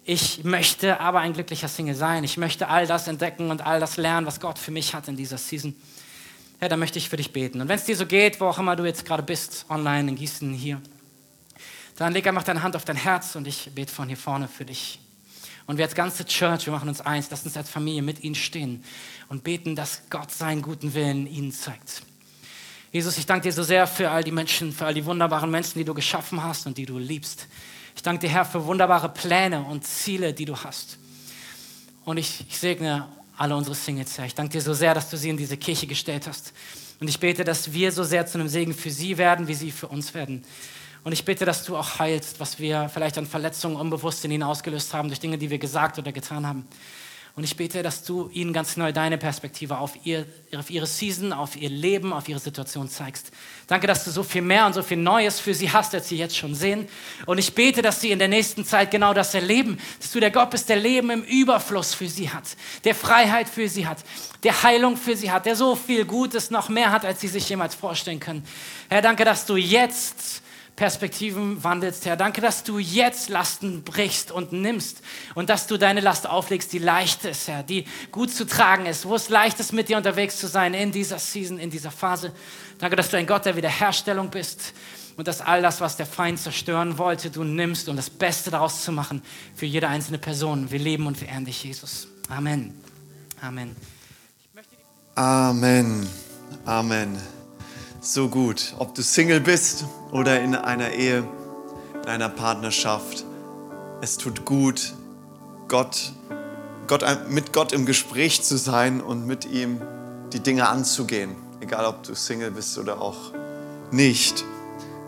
[0.05, 2.23] Ich möchte aber ein glücklicher Single sein.
[2.23, 5.17] Ich möchte all das entdecken und all das lernen, was Gott für mich hat in
[5.17, 5.75] dieser Season.
[6.59, 7.61] Herr, da möchte ich für dich beten.
[7.61, 10.15] Und wenn es dir so geht, wo auch immer du jetzt gerade bist, online in
[10.15, 10.81] Gießen, hier,
[11.97, 14.65] dann leg einfach deine Hand auf dein Herz und ich bete von hier vorne für
[14.65, 14.99] dich.
[15.65, 18.35] Und wir als ganze Church, wir machen uns eins, lass uns als Familie mit ihnen
[18.35, 18.83] stehen
[19.27, 22.03] und beten, dass Gott seinen guten Willen ihnen zeigt.
[22.91, 25.77] Jesus, ich danke dir so sehr für all die Menschen, für all die wunderbaren Menschen,
[25.77, 27.47] die du geschaffen hast und die du liebst.
[27.95, 30.97] Ich danke dir, Herr, für wunderbare Pläne und Ziele, die du hast.
[32.05, 34.25] Und ich, ich segne alle unsere Singles, Herr.
[34.25, 36.53] Ich danke dir so sehr, dass du sie in diese Kirche gestellt hast.
[36.99, 39.71] Und ich bete, dass wir so sehr zu einem Segen für sie werden, wie sie
[39.71, 40.43] für uns werden.
[41.03, 44.43] Und ich bitte, dass du auch heilst, was wir vielleicht an Verletzungen unbewusst in ihnen
[44.43, 46.67] ausgelöst haben, durch Dinge, die wir gesagt oder getan haben.
[47.37, 50.25] Und ich bete, dass du ihnen ganz neu deine Perspektive auf, ihr,
[50.57, 53.29] auf ihre Season, auf ihr Leben, auf ihre Situation zeigst.
[53.67, 56.17] Danke, dass du so viel mehr und so viel Neues für sie hast, als sie
[56.17, 56.87] jetzt schon sehen.
[57.27, 60.31] Und ich bete, dass sie in der nächsten Zeit genau das erleben, dass du der
[60.31, 63.99] Gott bist, der Leben im Überfluss für sie hat, der Freiheit für sie hat,
[64.41, 67.47] der Heilung für sie hat, der so viel Gutes noch mehr hat, als sie sich
[67.47, 68.43] jemals vorstellen können.
[68.89, 70.41] Herr, danke, dass du jetzt
[70.77, 72.15] Perspektiven wandelst, Herr.
[72.15, 75.01] Danke, dass du jetzt Lasten brichst und nimmst
[75.33, 79.05] und dass du deine Last auflegst, die leicht ist, Herr, die gut zu tragen ist,
[79.07, 82.31] wo es leicht ist, mit dir unterwegs zu sein in dieser Season, in dieser Phase.
[82.77, 84.73] Danke, dass du ein Gott der Wiederherstellung bist
[85.17, 88.83] und dass all das, was der Feind zerstören wollte, du nimmst, um das Beste daraus
[88.83, 89.23] zu machen
[89.55, 90.69] für jede einzelne Person.
[90.69, 92.07] Wir leben und wir ehren dich, Jesus.
[92.29, 92.79] Amen.
[93.41, 93.75] Amen.
[95.15, 96.07] Amen.
[96.65, 97.36] Amen
[98.01, 98.73] so gut.
[98.79, 101.23] Ob du Single bist oder in einer Ehe,
[102.03, 103.25] in einer Partnerschaft.
[104.01, 104.93] Es tut gut,
[105.67, 106.13] Gott,
[106.87, 109.81] Gott, mit Gott im Gespräch zu sein und mit ihm
[110.31, 111.35] die Dinge anzugehen.
[111.59, 113.33] Egal, ob du Single bist oder auch
[113.91, 114.45] nicht.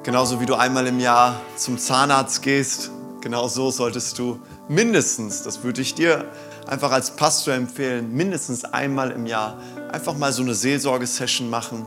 [0.04, 2.90] Genauso wie du einmal im Jahr zum Zahnarzt gehst,
[3.22, 6.26] genau so solltest du mindestens, das würde ich dir
[6.66, 9.62] einfach als Pastor empfehlen, mindestens einmal im Jahr
[9.92, 11.86] einfach mal so eine Seelsorgesession machen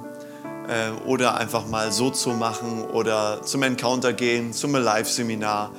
[1.06, 5.72] oder einfach mal so zu machen oder zum Encounter gehen, zum Live-Seminar.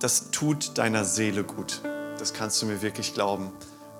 [0.00, 1.80] Das tut deiner Seele gut.
[2.18, 3.52] Das kannst du mir wirklich glauben.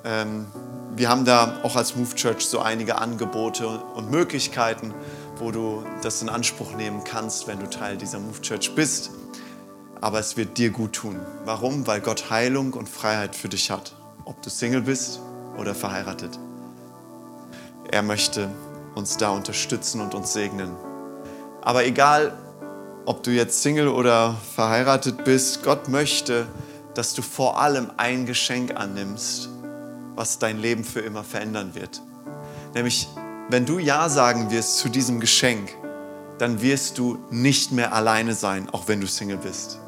[0.05, 0.47] Ähm,
[0.95, 4.93] wir haben da auch als Move Church so einige Angebote und Möglichkeiten,
[5.39, 9.11] wo du das in Anspruch nehmen kannst, wenn du Teil dieser Move Church bist.
[10.01, 11.21] Aber es wird dir gut tun.
[11.45, 11.87] Warum?
[11.87, 13.95] Weil Gott Heilung und Freiheit für dich hat.
[14.25, 15.21] Ob du Single bist
[15.57, 16.39] oder verheiratet.
[17.91, 18.51] Er möchte
[18.95, 20.77] uns da unterstützen und uns segnen.
[21.63, 22.37] Aber egal,
[23.07, 26.47] ob du jetzt Single oder verheiratet bist, Gott möchte,
[26.95, 29.49] dass du vor allem ein Geschenk annimmst,
[30.15, 32.03] was dein Leben für immer verändern wird.
[32.75, 33.09] Nämlich,
[33.49, 35.75] wenn du Ja sagen wirst zu diesem Geschenk,
[36.39, 39.79] dann wirst du nicht mehr alleine sein, auch wenn du Single bist.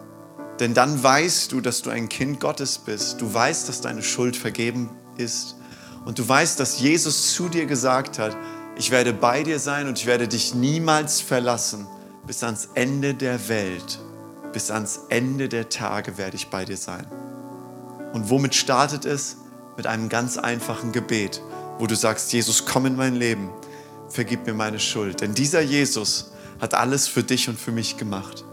[0.61, 3.21] Denn dann weißt du, dass du ein Kind Gottes bist.
[3.21, 5.57] Du weißt, dass deine Schuld vergeben ist.
[6.05, 8.37] Und du weißt, dass Jesus zu dir gesagt hat,
[8.77, 11.87] ich werde bei dir sein und ich werde dich niemals verlassen.
[12.27, 13.99] Bis ans Ende der Welt,
[14.53, 17.07] bis ans Ende der Tage werde ich bei dir sein.
[18.13, 19.37] Und womit startet es?
[19.77, 21.43] Mit einem ganz einfachen Gebet,
[21.79, 23.51] wo du sagst, Jesus, komm in mein Leben,
[24.09, 25.21] vergib mir meine Schuld.
[25.21, 28.45] Denn dieser Jesus hat alles für dich und für mich gemacht.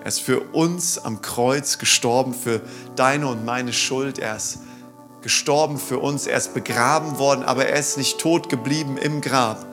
[0.00, 2.60] Er ist für uns am Kreuz gestorben, für
[2.94, 4.18] deine und meine Schuld.
[4.18, 4.58] Er ist
[5.22, 9.66] gestorben für uns, er ist begraben worden, aber er ist nicht tot geblieben im Grab,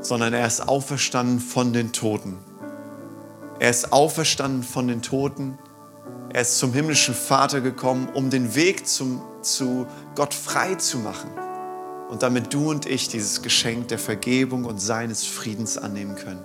[0.00, 2.38] sondern er ist auferstanden von den Toten.
[3.58, 5.58] Er ist auferstanden von den Toten.
[6.32, 11.30] Er ist zum himmlischen Vater gekommen, um den Weg zum, zu Gott frei zu machen.
[12.10, 16.44] Und damit du und ich dieses Geschenk der Vergebung und seines Friedens annehmen können.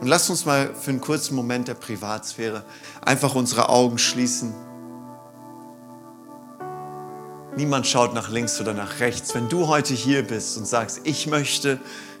[0.00, 2.64] Und lass uns mal für einen kurzen Moment der Privatsphäre
[3.04, 4.54] einfach unsere Augen schließen.
[7.56, 9.32] Niemand schaut nach links oder nach rechts.
[9.32, 11.78] Wenn du heute hier bist und sagst, ich möchte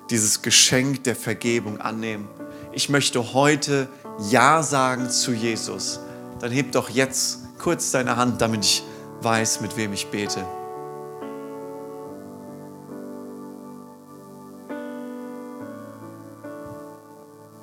[0.08, 2.28] dieses Geschenk der Vergebung annehmen,
[2.72, 3.88] ich möchte heute
[4.30, 5.98] Ja sagen zu Jesus,
[6.38, 8.84] dann heb doch jetzt kurz deine Hand, damit ich
[9.22, 10.44] weiß, mit wem ich bete.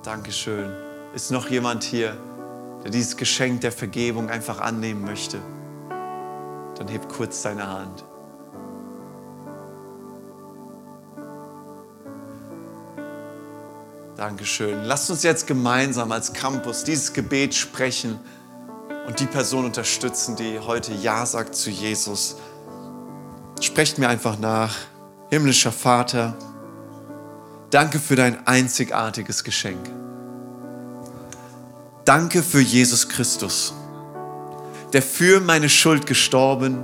[0.03, 0.69] Dankeschön.
[1.15, 2.17] Ist noch jemand hier,
[2.83, 5.39] der dieses Geschenk der Vergebung einfach annehmen möchte?
[6.81, 8.03] Dann heb kurz deine Hand.
[14.17, 14.83] Dankeschön.
[14.83, 18.19] Lasst uns jetzt gemeinsam als Campus dieses Gebet sprechen
[19.05, 22.37] und die Person unterstützen, die heute Ja sagt zu Jesus.
[23.59, 24.75] Sprecht mir einfach nach.
[25.29, 26.35] Himmlischer Vater,
[27.69, 29.87] danke für dein einzigartiges Geschenk.
[32.05, 33.73] Danke für Jesus Christus
[34.93, 36.83] der für meine Schuld gestorben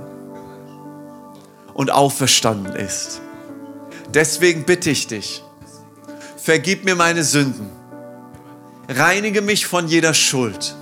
[1.74, 3.20] und auferstanden ist.
[4.14, 5.44] Deswegen bitte ich dich,
[6.48, 7.68] Vergib mir meine Sünden.
[8.88, 10.74] Reinige mich von jeder Schuld.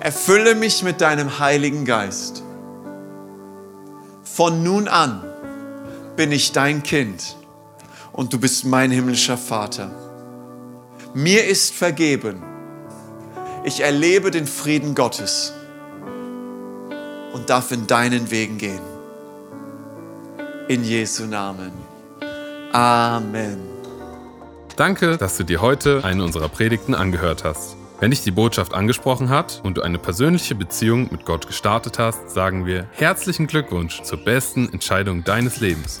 [0.00, 2.42] Erfülle mich mit deinem Heiligen Geist.
[4.24, 5.22] Von nun an
[6.16, 7.36] bin ich dein Kind
[8.12, 9.92] und du bist mein himmlischer Vater.
[11.14, 12.42] Mir ist vergeben.
[13.62, 15.52] Ich erlebe den Frieden Gottes
[17.34, 18.80] und darf in deinen Wegen gehen.
[20.68, 21.72] In Jesu Namen.
[22.72, 23.58] Amen.
[24.76, 27.76] Danke, dass du dir heute eine unserer Predigten angehört hast.
[28.00, 32.30] Wenn dich die Botschaft angesprochen hat und du eine persönliche Beziehung mit Gott gestartet hast,
[32.30, 36.00] sagen wir herzlichen Glückwunsch zur besten Entscheidung deines Lebens.